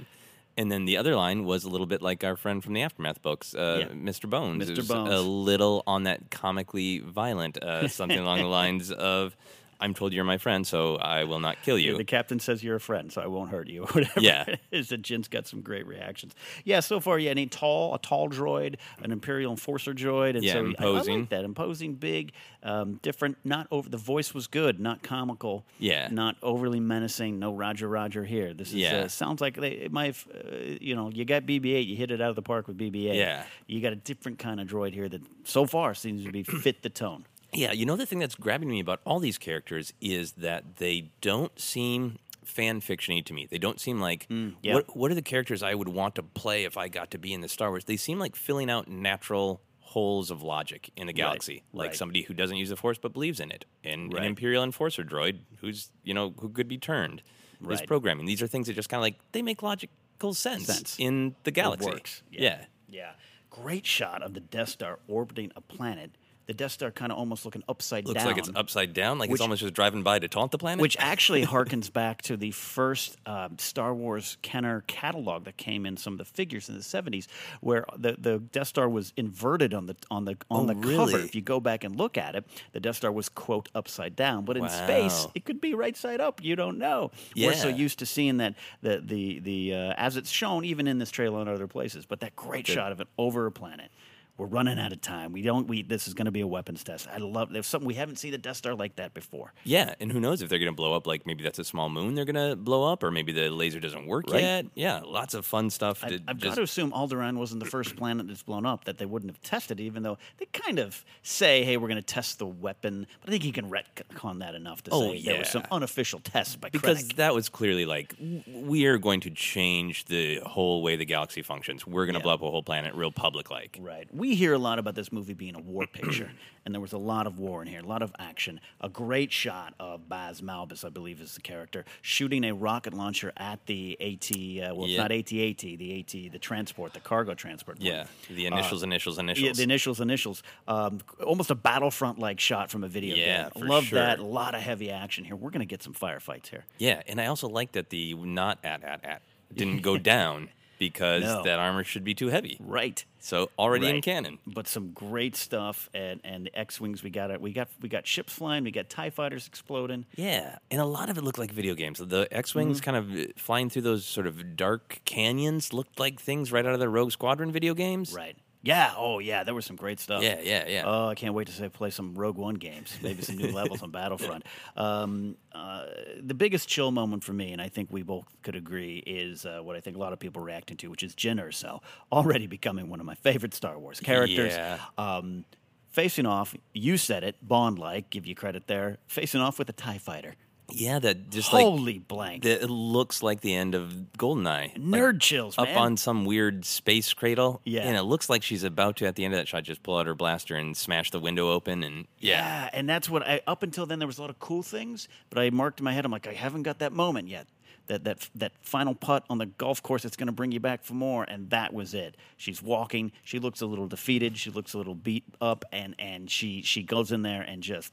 And 0.59 0.73
then 0.73 0.87
the 0.87 0.97
other 0.97 1.15
line 1.17 1.45
was 1.45 1.65
a 1.65 1.69
little 1.69 1.87
bit 1.87 2.01
like 2.01 2.25
our 2.25 2.35
friend 2.35 2.65
from 2.65 2.73
the 2.73 2.81
Aftermath 2.83 3.21
books, 3.21 3.55
uh, 3.55 3.81
Yeah. 3.81 3.95
Mr. 3.95 4.29
Bones. 4.31 4.65
Mr. 4.71 4.89
Bones. 4.89 5.11
A 5.13 5.21
little 5.21 5.83
on 5.87 6.05
that 6.05 6.31
comically 6.31 7.01
violent, 7.01 7.63
uh, 7.63 7.89
something 7.89 8.19
along 8.19 8.39
the 8.39 8.45
lines 8.63 8.91
of, 8.91 9.37
I'm 9.81 9.93
told 9.95 10.13
you're 10.13 10.25
my 10.25 10.39
friend, 10.39 10.67
so 10.67 10.97
I 10.97 11.25
will 11.25 11.41
not 11.41 11.63
kill 11.63 11.79
you. 11.79 11.97
The 11.97 12.05
captain 12.05 12.39
says 12.41 12.65
you're 12.65 12.77
a 12.77 12.81
friend, 12.81 13.13
so 13.13 13.21
I 13.21 13.27
won't 13.27 13.51
hurt 13.51 13.69
you. 13.69 13.83
Whatever 13.93 14.21
Yeah. 14.21 14.57
is 14.71 14.89
that 14.89 15.03
Jyn's 15.03 15.29
got 15.29 15.47
some 15.47 15.61
great 15.61 15.87
reactions. 15.87 16.35
Yeah, 16.65 16.81
so 16.81 16.99
far, 17.01 17.19
yeah, 17.19 17.31
and 17.31 17.39
a 17.39 17.47
tall, 17.47 17.95
a 17.95 17.99
tall 17.99 18.29
droid, 18.31 18.77
an 19.03 19.13
Imperial 19.13 19.51
Enforcer 19.51 19.93
droid, 19.93 20.35
and 20.35 20.43
Yeah, 20.45 20.53
so 20.55 20.73
I- 20.79 20.85
I, 20.85 20.89
like 20.89 21.29
that 21.31 21.45
imposing, 21.45 21.95
big, 21.95 22.33
um, 22.63 22.95
different. 23.03 23.37
Not 23.45 23.67
over. 23.71 23.89
The 23.89 23.97
voice 23.99 24.33
was 24.35 24.47
good, 24.47 24.81
not 24.81 25.03
comical. 25.03 25.65
Yeah. 25.79 26.09
not 26.11 26.37
overly 26.43 26.81
menacing. 26.81 27.39
No 27.39 27.53
Roger, 27.53 27.89
Roger 27.89 28.25
here. 28.25 28.55
This 28.55 28.69
is 28.69 28.75
Yeah. 28.77 28.97
uh, 29.05 29.09
sounds 29.09 29.41
like 29.41 29.57
they 29.57 29.73
it 29.73 29.93
might. 29.93 30.07
have, 30.07 30.27
Uh, 30.35 30.57
you 30.81 30.95
know, 30.95 31.11
you 31.11 31.25
got 31.25 31.43
BB-8, 31.45 31.87
you 31.87 31.97
hit 31.97 32.11
it 32.11 32.21
out 32.21 32.31
of 32.31 32.37
the 32.37 32.43
park 32.43 32.67
with 32.69 32.77
BB-8. 32.79 33.15
Yeah. 33.17 33.45
you 33.67 33.81
got 33.81 33.93
a 33.93 33.97
different 33.97 34.39
kind 34.39 34.61
of 34.61 34.67
droid 34.69 34.95
here 34.95 35.09
that 35.09 35.21
so 35.45 35.67
far 35.67 35.95
seems 35.95 36.25
to 36.25 36.31
be 36.33 36.43
fit 36.43 36.83
the 36.83 36.89
tone. 36.91 37.25
Yeah, 37.57 37.73
you 37.73 37.87
know 37.87 37.97
the 37.97 38.07
thing 38.07 38.19
that's 38.19 38.35
grabbing 38.35 38.69
me 38.69 38.81
about 38.81 39.01
all 39.05 39.19
these 39.19 39.39
characters 39.39 39.93
is 40.01 40.33
that 40.33 40.77
they 40.77 41.11
don't 41.21 41.59
seem 41.59 42.19
fan 42.45 42.81
fictiony 42.81 43.25
to 43.25 43.33
me. 43.35 43.47
They 43.51 43.59
don't 43.59 43.81
seem 43.81 44.01
like 44.01 44.29
Mm, 44.29 44.55
yeah. 44.63 44.75
what 44.75 44.97
what 44.97 45.11
are 45.11 45.15
the 45.15 45.23
characters 45.23 45.63
I 45.63 45.75
would 45.75 45.89
want 45.89 46.15
to 46.17 46.23
play 46.23 46.65
if 46.65 46.77
I 46.77 46.89
got 46.89 47.11
to 47.13 47.19
be 47.19 47.33
in 47.33 47.41
the 47.41 47.49
Star 47.49 47.71
Wars? 47.71 47.85
They 47.85 47.97
seem 47.97 48.19
like 48.19 48.37
filling 48.37 48.71
out 48.71 48.89
natural 48.89 49.61
holes 49.81 50.31
of 50.31 50.43
logic 50.43 50.91
in 50.97 51.07
the 51.07 51.13
galaxy, 51.13 51.63
like 51.73 51.89
right. 51.89 51.97
somebody 51.97 52.23
who 52.23 52.35
doesn't 52.35 52.57
use 52.57 52.69
the 52.69 52.77
Force 52.77 52.99
but 52.99 53.13
believes 53.13 53.41
in 53.41 53.51
it, 53.51 53.65
and 53.83 54.13
Right. 54.13 54.23
an 54.23 54.29
Imperial 54.29 54.63
Enforcer 54.63 55.03
droid 55.05 55.39
who's 55.61 55.91
you 56.05 56.13
know 56.15 56.35
who 56.41 56.49
could 56.51 56.69
be 56.69 56.79
turned. 56.79 57.23
This 57.61 57.81
programming. 57.81 58.27
These 58.27 58.43
are 58.43 58.47
things 58.47 58.67
that 58.67 58.75
just 58.75 58.91
kind 58.91 58.99
of 58.99 59.03
like 59.03 59.17
they 59.33 59.41
make 59.41 59.63
logical 59.63 60.35
sense, 60.35 60.67
Sense. 60.67 60.97
in 60.99 61.35
the 61.45 61.51
galaxy. 61.51 61.89
works. 61.89 62.23
Yeah. 62.31 62.67
Yeah. 62.87 63.13
Great 63.51 63.87
shot 63.87 64.23
of 64.23 64.35
the 64.35 64.41
Death 64.41 64.69
Star 64.69 64.99
orbiting 65.09 65.51
a 65.57 65.63
planet. 65.63 66.11
The 66.47 66.55
Death 66.55 66.73
Star 66.73 66.91
kind 66.93 67.11
of 67.11 67.19
almost 67.19 67.45
looking 67.45 67.65
upside 67.69 68.05
down. 68.05 68.15
Looks 68.15 68.23
down. 68.23 68.33
like 68.33 68.39
it's 68.39 68.51
upside 68.55 68.93
down, 68.95 69.19
like 69.19 69.29
Which- 69.31 69.39
it's 69.39 69.43
almost 69.43 69.63
just 69.63 69.75
driving 69.75 70.03
by 70.05 70.19
to 70.21 70.29
taunt 70.29 70.53
the 70.53 70.59
planet. 70.59 70.81
Which 70.81 70.97
actually 71.01 71.45
harkens 71.47 71.93
back 71.93 72.23
to 72.23 72.37
the 72.37 72.53
first 72.53 73.17
um, 73.27 73.59
Star 73.59 73.93
Wars 73.93 74.37
Kenner 74.43 74.85
catalog 74.87 75.45
that 75.45 75.57
came 75.57 75.85
in 75.87 75.97
some 75.97 76.13
of 76.15 76.19
the 76.19 76.25
figures 76.25 76.69
in 76.69 76.77
the 76.77 76.83
'70s, 76.83 77.27
where 77.61 77.85
the, 77.97 78.17
the 78.19 78.39
Death 78.39 78.69
Star 78.69 78.89
was 78.89 79.13
inverted 79.17 79.75
on 79.75 79.87
the 79.87 79.97
on 80.11 80.25
the 80.25 80.37
on 80.51 80.71
Oh, 80.71 80.75
the 80.75 80.97
cover. 80.97 81.19
If 81.19 81.35
you 81.35 81.43
go 81.43 81.59
back 81.59 81.83
and 81.83 81.97
look 81.97 82.17
at 82.17 82.37
it, 82.37 82.45
the 82.73 82.81
Death 82.81 82.97
Star 82.97 83.11
was 83.11 83.29
quote 83.29 83.69
upside 83.75 84.15
down, 84.15 84.45
but 84.45 84.57
in 84.57 84.69
space 84.69 85.27
it 85.35 85.45
could 85.45 85.61
be 85.61 85.75
right 85.75 85.97
side 85.97 86.21
up. 86.21 86.43
You 86.45 86.55
don't 86.55 86.79
know. 86.79 87.11
We're 87.37 87.55
so 87.55 87.69
used 87.69 87.99
to 87.99 88.07
seeing 88.07 88.37
that 88.37 88.55
the 88.83 89.03
the 89.05 89.41
the 89.41 89.75
uh, 89.75 89.95
as 89.97 90.17
it's 90.17 90.31
shown 90.31 90.65
even 90.65 90.87
in 90.87 90.99
this 90.99 91.11
trailer 91.11 91.41
and 91.41 91.49
other 91.49 91.67
places, 91.67 92.07
but 92.07 92.21
that 92.21 92.37
great 92.37 92.67
shot 92.67 92.93
of 92.93 93.01
it 93.01 93.09
over 93.19 93.47
a 93.47 93.51
planet. 93.53 93.91
We're 94.39 94.47
running 94.47 94.79
out 94.79 94.93
of 94.93 95.01
time. 95.01 95.33
We 95.33 95.41
don't. 95.43 95.67
We 95.67 95.83
this 95.83 96.07
is 96.07 96.15
going 96.15 96.27
to 96.27 96.31
be 96.31 96.41
a 96.43 96.47
weapons 96.47 96.85
test. 96.85 97.09
I 97.11 97.17
love. 97.19 97.51
There's 97.53 97.67
something 97.67 97.87
we 97.87 97.95
haven't 97.95 98.17
seen 98.17 98.33
the 98.33 98.39
Death 98.39 98.59
Star 98.59 98.75
like 98.75 98.97
that 98.97 99.15
before. 99.15 99.55
Yeah, 99.65 99.95
and 99.99 100.13
who 100.13 100.21
knows 100.21 100.43
if 100.43 100.49
they're 100.51 100.59
going 100.59 100.71
to 100.73 100.77
blow 100.77 100.93
up? 100.93 101.07
Like 101.07 101.27
maybe 101.27 101.43
that's 101.43 101.59
a 101.59 101.65
small 101.65 101.89
moon 101.89 102.15
they're 102.15 102.27
going 102.27 102.51
to 102.51 102.55
blow 102.55 102.85
up, 102.93 103.03
or 103.03 103.11
maybe 103.11 103.33
the 103.33 103.49
laser 103.49 103.81
doesn't 103.81 104.07
work 104.07 104.31
Right. 104.31 104.43
yet. 104.43 104.67
Yeah, 104.75 105.01
lots 105.05 105.33
of 105.35 105.47
fun 105.47 105.71
stuff. 105.71 106.05
I, 106.05 106.19
I've 106.29 106.37
just, 106.37 106.41
got 106.51 106.55
to 106.57 106.63
assume 106.63 106.93
Alderaan 106.93 107.39
wasn't 107.39 107.63
the 107.65 107.71
first 107.71 107.97
planet 107.97 108.27
that's 108.29 108.43
blown 108.43 108.67
up 108.67 108.85
that 108.85 108.99
they 108.99 109.07
wouldn't 109.07 109.31
have 109.33 109.41
tested, 109.43 109.81
even 109.81 110.03
though 110.03 110.19
they 110.37 110.47
kind 110.47 110.79
of 110.81 111.03
say, 111.23 111.65
"Hey, 111.65 111.79
we're 111.79 111.89
going 111.89 111.97
to 111.97 112.03
test 112.03 112.39
the 112.39 112.47
weapon." 112.47 113.07
But 113.23 113.31
I 113.31 113.33
think 113.33 113.45
you 113.45 113.53
can 113.53 113.71
retcon 113.71 114.41
that 114.41 114.55
enough 114.55 114.83
to 114.85 114.91
Oh, 114.93 115.13
say 115.13 115.23
there 115.23 115.39
was 115.39 115.49
some 115.49 115.65
unofficial 115.71 116.21
tests 116.21 116.57
by 116.57 116.69
because 116.69 117.05
Krennic. 117.05 117.17
that 117.17 117.35
was 117.35 117.49
clearly 117.49 117.87
like 117.87 118.15
we 118.53 118.85
are 118.87 118.99
going 118.99 119.21
to 119.21 119.31
change 119.31 120.05
the 120.05 120.41
whole 120.45 120.83
way 120.83 120.97
the 120.97 121.07
galaxy 121.07 121.41
functions. 121.41 121.87
We're 121.87 122.05
going 122.05 122.15
to 122.15 122.19
Yeah. 122.21 122.23
blow 122.25 122.35
up 122.35 122.43
a 122.43 122.51
whole 122.51 122.63
planet, 122.63 122.95
real 122.95 123.13
public 123.13 123.51
like. 123.51 123.79
Right. 123.81 124.07
We 124.13 124.26
hear 124.35 124.53
a 124.53 124.59
lot 124.59 124.79
about 124.79 124.95
this 124.95 125.13
movie 125.13 125.35
being 125.35 125.55
a 125.55 125.61
war 125.61 125.87
picture, 125.87 126.31
and 126.65 126.75
there 126.75 126.81
was 126.81 126.93
a 126.93 126.99
lot 126.99 127.27
of 127.27 127.39
war 127.39 127.63
in 127.63 127.69
here, 127.69 127.81
a 127.81 127.87
lot 127.87 128.03
of 128.03 128.13
action. 128.19 128.61
A 128.81 128.89
great 128.89 129.33
shot 129.33 129.75
of 129.79 130.09
Baze 130.09 130.41
Malbus, 130.41 130.85
I 130.85 130.89
believe 130.89 131.21
is 131.21 131.35
the 131.35 131.41
character, 131.41 131.85
shooting 132.03 132.45
a 132.45 132.53
rocket 132.55 132.95
launcher 132.95 133.33
at 133.37 133.65
the 133.67 133.97
AT, 134.01 134.31
uh, 134.71 134.75
well, 134.75 134.85
it's 134.87 134.95
Yeah. 134.95 135.03
not 135.03 135.13
AT-AT, 135.13 135.77
the 135.77 136.01
AT, 136.01 136.29
the 136.31 136.39
transport, 136.39 136.93
the 136.95 137.01
cargo 137.01 137.35
transport. 137.35 137.79
Yeah, 137.81 138.07
the 138.29 138.47
initials, 138.47 138.83
initials, 138.83 139.19
Uh, 139.19 139.23
Yeah, 139.23 139.31
initials. 139.31 139.57
the 139.59 139.63
initials, 139.63 140.01
initials. 140.01 140.43
Um, 140.67 141.01
almost 141.25 141.51
a 141.51 141.55
battlefront-like 141.55 142.41
shot 142.41 142.71
from 142.71 142.83
a 142.85 142.89
video 142.89 143.17
Yeah, 143.17 143.51
game. 143.55 143.69
Love 143.69 143.85
sure. 143.87 143.99
that. 143.99 144.19
A 144.19 144.25
lot 144.25 144.55
of 144.55 144.61
heavy 144.63 144.91
action 144.91 145.25
here. 145.25 145.37
We're 145.37 145.51
going 145.51 145.61
to 145.61 145.67
get 145.67 145.83
some 145.83 145.95
firefights 145.95 146.49
here. 146.49 146.65
yeah, 146.79 147.03
and 147.07 147.21
I 147.21 147.27
also 147.27 147.49
like 147.49 147.73
that 147.73 147.91
the 147.91 148.15
not 148.15 148.59
at 148.65 148.83
at 148.83 149.05
at 149.05 149.23
didn't 149.55 149.83
go 149.83 149.97
down 149.97 150.49
because 150.79 151.23
No. 151.23 151.43
that 151.43 151.59
armor 151.59 151.85
should 151.85 152.05
be 152.05 152.15
too 152.15 152.29
heavy. 152.29 152.57
Right. 152.61 153.05
So 153.19 153.51
already 153.59 153.89
in 153.89 154.01
canon. 154.03 154.39
But 154.47 154.69
some 154.69 154.93
great 154.93 155.35
stuff, 155.35 155.89
and 155.93 156.21
and 156.23 156.47
the 156.47 156.57
X-wings. 156.59 157.03
We 157.03 157.11
got 157.11 157.31
it. 157.33 157.41
We 157.41 157.53
got 157.53 157.69
we 157.81 157.89
got 157.89 158.07
ships 158.07 158.33
flying. 158.33 158.63
We 158.65 158.71
got 158.71 158.89
Tie 158.89 159.11
fighters 159.11 159.47
exploding. 159.49 160.05
Yeah, 160.15 160.59
and 160.71 160.81
a 160.81 160.85
lot 160.85 161.09
of 161.11 161.19
it 161.19 161.25
looked 161.25 161.39
like 161.39 161.51
video 161.51 161.75
games. 161.75 161.99
The 161.99 162.05
Mm-hmm. 162.27 162.37
X-wings 162.39 162.81
kind 162.81 162.97
of 162.97 163.13
uh, 163.17 163.25
flying 163.37 163.69
through 163.69 163.83
those 163.83 164.05
sort 164.07 164.27
of 164.29 164.57
dark 164.57 165.01
canyons 165.05 165.73
looked 165.73 165.99
like 165.99 166.21
things 166.21 166.53
right 166.53 166.65
out 166.65 166.73
of 166.75 166.79
the 166.81 166.89
Rogue 166.89 167.11
Squadron 167.11 167.51
video 167.51 167.75
games. 167.75 168.13
Right. 168.13 168.37
Yeah. 168.67 168.93
Oh, 168.97 169.19
yeah. 169.19 169.45
There 169.45 169.55
was 169.55 169.65
some 169.65 169.77
great 169.77 170.01
stuff. 170.01 170.23
Yeah, 170.23 170.41
yeah, 170.43 170.65
yeah. 170.69 170.83
Oh, 170.85 171.09
I 171.09 171.15
can't 171.15 171.35
wait 171.35 171.47
to 171.47 171.53
say, 171.53 171.69
play 171.69 171.91
some 171.91 172.15
Rogue 172.15 172.37
One 172.37 172.55
games. 172.57 172.97
Maybe 173.03 173.23
some 173.23 173.37
new 173.37 173.53
levels 173.53 173.83
on 173.83 173.91
Battlefront. 173.93 174.45
Um, 174.77 175.37
uh, 175.53 175.85
the 176.21 176.35
biggest 176.35 176.69
chill 176.69 176.91
moment 176.91 177.25
for 177.25 177.33
me, 177.33 177.53
and 177.53 177.63
I 177.63 177.69
think 177.69 177.89
we 177.93 178.03
both 178.03 178.27
could 178.43 178.57
agree, 178.57 179.03
is 179.07 179.47
uh, 179.47 179.61
what 179.63 179.77
I 179.77 179.81
think 179.81 179.97
a 179.97 180.01
lot 180.01 180.13
of 180.13 180.19
people 180.19 180.43
are 180.43 180.45
reacting 180.45 180.77
to, 180.79 180.89
which 180.91 181.03
is 181.03 181.15
Jyn 181.15 181.41
Erso, 181.41 181.81
already 182.13 182.47
becoming 182.47 182.89
one 182.89 183.01
of 183.01 183.07
my 183.07 183.15
favorite 183.15 183.55
Star 183.55 183.79
Wars 183.79 184.01
characters. 184.01 184.53
Yeah. 184.55 184.79
Um, 184.99 185.45
facing 185.89 186.27
off, 186.27 186.55
you 186.75 186.99
said 186.99 187.25
it, 187.25 187.37
Bond-like. 187.41 188.11
Give 188.11 188.27
you 188.27 188.35
credit 188.35 188.67
there. 188.67 188.99
Facing 189.07 189.41
off 189.41 189.59
with 189.59 189.69
a 189.71 189.73
Tie 189.73 189.99
Fighter. 189.99 190.35
Yeah, 190.69 190.99
that 190.99 191.31
just 191.31 191.53
like 191.53 191.65
Holy 191.65 191.95
like 191.95 192.09
blank! 192.09 192.43
the, 192.43 192.63
it 192.63 192.69
looks 192.71 193.23
like 193.23 193.41
the 193.41 193.55
end 193.55 193.75
of 193.75 193.93
Goldeneye. 194.19 194.73
Like, 194.73 194.77
Nerd 194.77 195.21
chills, 195.21 195.57
up 195.59 195.69
on 195.77 195.97
some 195.97 196.25
weird 196.25 196.65
space 196.65 197.13
cradle. 197.15 197.61
Yeah. 197.65 197.83
and 197.83 197.97
it 197.97 198.03
looks 198.03 198.29
like 198.29 198.43
she's 198.43 198.65
about 198.65 198.97
to 198.97 199.07
at 199.07 199.15
the 199.15 199.25
end 199.25 199.35
of 199.35 199.39
that 199.39 199.47
shot 199.49 199.63
just 199.63 199.83
pull 199.83 199.97
out 199.97 200.07
her 200.07 200.15
blaster 200.15 200.57
and 200.57 200.77
smash 200.77 201.11
the 201.11 201.21
window 201.21 201.51
open. 201.51 201.83
And 201.85 202.07
yeah, 202.19 202.39
Yeah, 202.39 202.71
and 202.73 202.89
that's 202.89 203.09
what 203.09 203.23
I. 203.27 203.41
Up 203.47 203.63
until 203.63 203.87
then, 203.87 204.01
there 204.01 204.09
was 204.09 204.19
a 204.19 204.21
lot 204.23 204.31
of 204.31 204.39
cool 204.41 204.63
things, 204.63 205.09
but 205.31 205.39
I 205.39 205.51
marked 205.51 205.79
in 205.81 205.85
my 205.85 205.93
head. 205.93 206.05
I'm 206.05 206.11
like, 206.11 206.27
I 206.27 206.33
haven't 206.33 206.65
got 206.65 206.81
that 206.81 206.93
moment 206.93 207.29
yet. 207.29 207.47
That 207.87 208.03
that 208.03 208.29
that 208.35 208.53
final 208.63 208.97
putt 208.97 209.25
on 209.31 209.39
the 209.39 209.47
golf 209.47 209.81
course 209.81 210.03
that's 210.03 210.17
going 210.17 210.27
to 210.27 210.33
bring 210.33 210.51
you 210.51 210.59
back 210.59 210.83
for 210.83 210.95
more, 210.95 211.23
and 211.23 211.49
that 211.51 211.73
was 211.73 211.95
it. 211.95 212.17
She's 212.37 212.61
walking. 212.61 213.13
She 213.23 213.39
looks 213.39 213.61
a 213.61 213.67
little 213.67 213.87
defeated. 213.87 214.37
She 214.37 214.51
looks 214.51 214.75
a 214.75 214.79
little 214.79 214.97
beat 214.97 215.23
up, 215.41 215.65
and 215.71 215.95
and 216.01 216.29
she 216.29 216.63
she 216.63 216.83
goes 216.83 217.13
in 217.13 217.23
there 217.23 217.43
and 217.43 217.63
just 217.63 217.93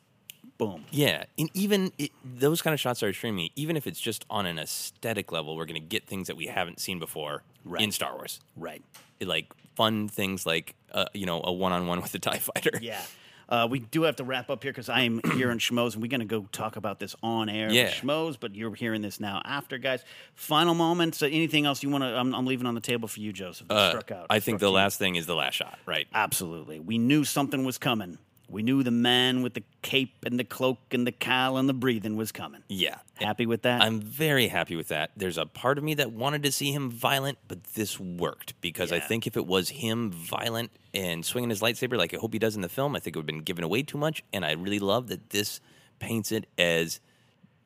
boom. 0.57 0.85
yeah, 0.91 1.25
and 1.37 1.49
even 1.53 1.91
it, 1.97 2.11
those 2.23 2.61
kind 2.61 2.73
of 2.73 2.79
shots 2.79 3.01
are 3.03 3.09
extremely. 3.09 3.51
Even 3.55 3.75
if 3.77 3.87
it's 3.87 3.99
just 3.99 4.25
on 4.29 4.45
an 4.45 4.59
aesthetic 4.59 5.31
level, 5.31 5.55
we're 5.55 5.65
going 5.65 5.81
to 5.81 5.87
get 5.87 6.07
things 6.07 6.27
that 6.27 6.37
we 6.37 6.47
haven't 6.47 6.79
seen 6.79 6.99
before 6.99 7.43
in 7.79 7.91
Star 7.91 8.13
Wars. 8.15 8.39
Right. 8.55 8.81
Like 9.21 9.51
fun 9.75 10.07
things 10.09 10.45
like 10.45 10.75
uh, 10.91 11.05
you 11.13 11.25
know 11.25 11.41
a 11.43 11.51
one 11.51 11.71
on 11.71 11.87
one 11.87 12.01
with 12.01 12.13
a 12.15 12.19
Tie 12.27 12.39
Fighter. 12.39 12.77
Yeah. 12.81 13.01
Uh, 13.49 13.67
we 13.69 13.77
do 13.79 14.03
have 14.03 14.15
to 14.15 14.23
wrap 14.23 14.49
up 14.49 14.63
here 14.63 14.71
because 14.71 14.87
I 14.89 15.01
am 15.01 15.19
here 15.35 15.51
in 15.51 15.57
Schmoes, 15.59 15.93
and 15.93 16.01
we're 16.01 16.07
going 16.07 16.21
to 16.21 16.25
go 16.25 16.47
talk 16.53 16.75
about 16.77 16.99
this 16.99 17.13
on 17.21 17.49
air 17.49 17.69
Yeah. 17.69 17.83
with 17.83 17.93
Schmoes, 17.93 18.37
but 18.39 18.55
you're 18.55 18.73
hearing 18.73 19.01
this 19.01 19.19
now 19.19 19.41
after, 19.45 19.77
guys. 19.77 20.01
Final 20.33 20.73
moments. 20.73 21.21
Uh, 21.21 21.25
anything 21.25 21.65
else 21.65 21.83
you 21.83 21.89
want 21.89 22.03
to? 22.03 22.07
I'm, 22.07 22.33
I'm 22.33 22.45
leaving 22.45 22.65
on 22.65 22.73
the 22.73 22.81
table 22.81 23.07
for 23.09 23.19
you, 23.19 23.33
Joseph. 23.33 23.67
Uh, 23.69 23.89
struck 23.89 24.11
out. 24.11 24.27
I 24.29 24.39
think 24.39 24.59
the 24.59 24.67
you. 24.67 24.71
last 24.71 24.97
thing 24.97 25.17
is 25.17 25.25
the 25.27 25.35
last 25.35 25.55
shot. 25.55 25.77
Right. 25.85 26.07
Absolutely. 26.13 26.79
We 26.79 26.97
knew 26.97 27.25
something 27.25 27.65
was 27.65 27.77
coming. 27.77 28.17
We 28.53 28.61
knew 28.61 28.83
the 28.83 28.91
man 28.91 29.41
with 29.41 29.55
the 29.55 29.63
cape 29.81 30.13
and 30.23 30.39
the 30.39 30.43
cloak 30.43 30.77
and 30.91 31.07
the 31.07 31.11
cowl 31.11 31.57
and 31.57 31.67
the 31.67 31.73
breathing 31.73 32.15
was 32.15 32.31
coming. 32.31 32.61
Yeah. 32.69 32.97
Happy 33.15 33.47
with 33.47 33.63
that? 33.63 33.81
I'm 33.81 33.99
very 33.99 34.47
happy 34.47 34.75
with 34.75 34.89
that. 34.89 35.09
There's 35.17 35.39
a 35.39 35.47
part 35.47 35.79
of 35.79 35.83
me 35.83 35.95
that 35.95 36.11
wanted 36.11 36.43
to 36.43 36.51
see 36.51 36.71
him 36.71 36.91
violent, 36.91 37.39
but 37.47 37.63
this 37.73 37.99
worked 37.99 38.53
because 38.61 38.91
I 38.91 38.99
think 38.99 39.25
if 39.25 39.35
it 39.35 39.47
was 39.47 39.69
him 39.69 40.11
violent 40.11 40.69
and 40.93 41.25
swinging 41.25 41.49
his 41.49 41.61
lightsaber 41.61 41.97
like 41.97 42.13
I 42.13 42.17
hope 42.17 42.31
he 42.31 42.37
does 42.37 42.55
in 42.55 42.61
the 42.61 42.69
film, 42.69 42.95
I 42.95 42.99
think 42.99 43.15
it 43.15 43.19
would 43.19 43.23
have 43.23 43.35
been 43.35 43.43
given 43.43 43.63
away 43.63 43.81
too 43.81 43.97
much. 43.97 44.23
And 44.31 44.45
I 44.45 44.51
really 44.51 44.79
love 44.79 45.07
that 45.07 45.31
this 45.31 45.59
paints 45.97 46.31
it 46.31 46.45
as 46.55 46.99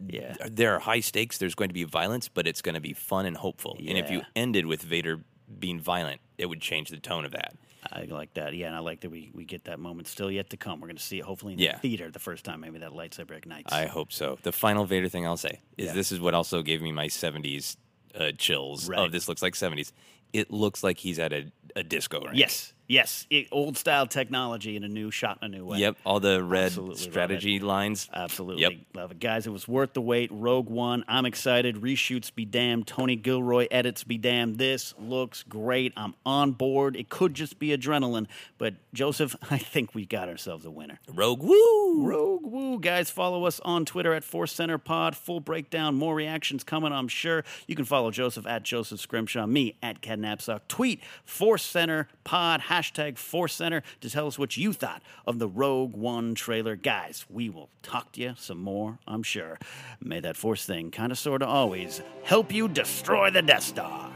yeah. 0.07 0.37
there 0.49 0.73
are 0.73 0.79
high 0.79 1.01
stakes, 1.01 1.37
there's 1.37 1.55
going 1.55 1.69
to 1.69 1.73
be 1.73 1.83
violence, 1.83 2.29
but 2.29 2.47
it's 2.47 2.61
going 2.61 2.75
to 2.75 2.81
be 2.81 2.93
fun 2.93 3.25
and 3.25 3.35
hopeful. 3.35 3.75
And 3.77 3.97
if 3.97 4.09
you 4.09 4.21
ended 4.37 4.65
with 4.65 4.83
Vader 4.83 5.19
being 5.59 5.81
violent, 5.81 6.21
it 6.37 6.45
would 6.45 6.61
change 6.61 6.89
the 6.89 6.97
tone 6.97 7.25
of 7.25 7.31
that. 7.31 7.55
I 7.91 8.03
like 8.09 8.33
that. 8.35 8.53
Yeah, 8.53 8.67
and 8.67 8.75
I 8.75 8.79
like 8.79 9.01
that 9.01 9.09
we, 9.09 9.31
we 9.33 9.45
get 9.45 9.65
that 9.65 9.79
moment 9.79 10.07
still 10.07 10.29
yet 10.31 10.49
to 10.51 10.57
come. 10.57 10.79
We're 10.81 10.87
going 10.87 10.97
to 10.97 11.03
see 11.03 11.19
it 11.19 11.23
hopefully 11.25 11.53
in 11.53 11.59
Yeah. 11.59 11.73
the 11.73 11.79
theater 11.79 12.11
the 12.11 12.19
first 12.19 12.43
time 12.45 12.61
maybe 12.61 12.79
that 12.79 12.91
lightsaber 12.91 13.37
ignites. 13.37 13.71
I 13.73 13.85
hope 13.85 14.11
so. 14.11 14.37
The 14.43 14.51
final 14.51 14.85
Vader 14.85 15.09
thing 15.09 15.25
I'll 15.25 15.37
say 15.37 15.59
is 15.77 15.87
Yeah. 15.87 15.93
this 15.93 16.11
is 16.11 16.19
what 16.19 16.33
also 16.33 16.61
gave 16.61 16.81
me 16.81 16.91
my 16.91 17.07
70s 17.07 17.77
uh, 18.15 18.31
chills. 18.37 18.87
Right. 18.89 18.99
Of 18.99 19.11
this 19.11 19.27
looks 19.27 19.41
like 19.41 19.53
70s. 19.53 19.91
It 20.33 20.51
looks 20.51 20.83
like 20.83 20.97
he's 20.97 21.19
at 21.19 21.31
a, 21.33 21.51
a 21.75 21.83
disco 21.83 22.19
rink. 22.21 22.37
yes. 22.37 22.73
Yes. 22.87 23.25
It, 23.29 23.47
old 23.51 23.77
style 23.77 24.07
technology 24.07 24.75
in 24.75 24.83
a 24.83 24.87
new 24.87 25.11
shot 25.11 25.39
in 25.41 25.53
a 25.53 25.57
new 25.57 25.65
way. 25.65 25.79
Yep, 25.79 25.97
all 26.05 26.19
the 26.19 26.43
red 26.43 26.67
Absolutely 26.67 26.95
strategy 26.97 27.59
lines. 27.59 28.09
Absolutely. 28.13 28.61
Yep. 28.61 28.73
Love 28.93 29.11
it. 29.11 29.19
Guys, 29.19 29.45
it 29.47 29.51
was 29.51 29.67
worth 29.67 29.93
the 29.93 30.01
wait. 30.01 30.31
Rogue 30.31 30.69
One. 30.69 31.03
I'm 31.07 31.25
excited. 31.25 31.75
Reshoots 31.77 32.33
be 32.33 32.45
damned. 32.45 32.87
Tony 32.87 33.15
Gilroy 33.15 33.67
edits 33.71 34.03
be 34.03 34.17
damned. 34.17 34.57
This 34.57 34.93
looks 34.99 35.43
great. 35.43 35.93
I'm 35.97 36.15
on 36.25 36.51
board. 36.51 36.95
It 36.95 37.09
could 37.09 37.33
just 37.33 37.59
be 37.59 37.75
adrenaline. 37.75 38.27
But 38.57 38.75
Joseph, 38.93 39.35
I 39.51 39.57
think 39.57 39.93
we 39.93 40.05
got 40.05 40.29
ourselves 40.29 40.65
a 40.65 40.71
winner. 40.71 40.99
Rogue 41.13 41.43
Woo! 41.43 42.05
Rogue 42.05 42.45
Woo. 42.45 42.79
Guys, 42.79 43.09
follow 43.09 43.45
us 43.45 43.59
on 43.61 43.85
Twitter 43.85 44.13
at 44.13 44.23
Force 44.23 44.51
Center 44.51 44.77
Pod. 44.77 45.15
Full 45.15 45.39
breakdown, 45.39 45.95
more 45.95 46.15
reactions 46.15 46.63
coming, 46.63 46.91
I'm 46.93 47.07
sure. 47.07 47.43
You 47.67 47.75
can 47.75 47.85
follow 47.85 48.11
Joseph 48.11 48.45
at 48.47 48.63
Joseph 48.63 48.99
Scrimshaw, 48.99 49.45
me 49.45 49.75
at 49.81 50.01
Ken 50.01 50.21
Napzok. 50.21 50.61
Tweet 50.67 51.01
Force 51.25 51.63
Center 51.63 52.07
Pod, 52.23 52.61
hashtag 52.77 53.17
Force 53.17 53.55
Center 53.55 53.81
to 54.01 54.09
tell 54.09 54.27
us 54.27 54.37
what 54.37 54.55
you 54.55 54.71
thought 54.71 55.01
of 55.25 55.39
the 55.39 55.47
Rogue 55.47 55.95
One 55.95 56.35
trailer. 56.35 56.75
Guys, 56.75 57.25
we 57.29 57.49
will 57.49 57.69
talk 57.81 58.11
to 58.13 58.21
you 58.21 58.33
some 58.37 58.61
more, 58.61 58.99
I'm 59.07 59.23
sure. 59.23 59.57
May 59.99 60.19
that 60.19 60.37
Force 60.37 60.65
thing 60.65 60.91
kind 60.91 61.11
of, 61.11 61.17
sort 61.17 61.41
of, 61.41 61.49
always 61.49 62.01
help 62.23 62.53
you 62.53 62.67
destroy 62.67 63.31
the 63.31 63.41
Death 63.41 63.63
Star. 63.63 64.11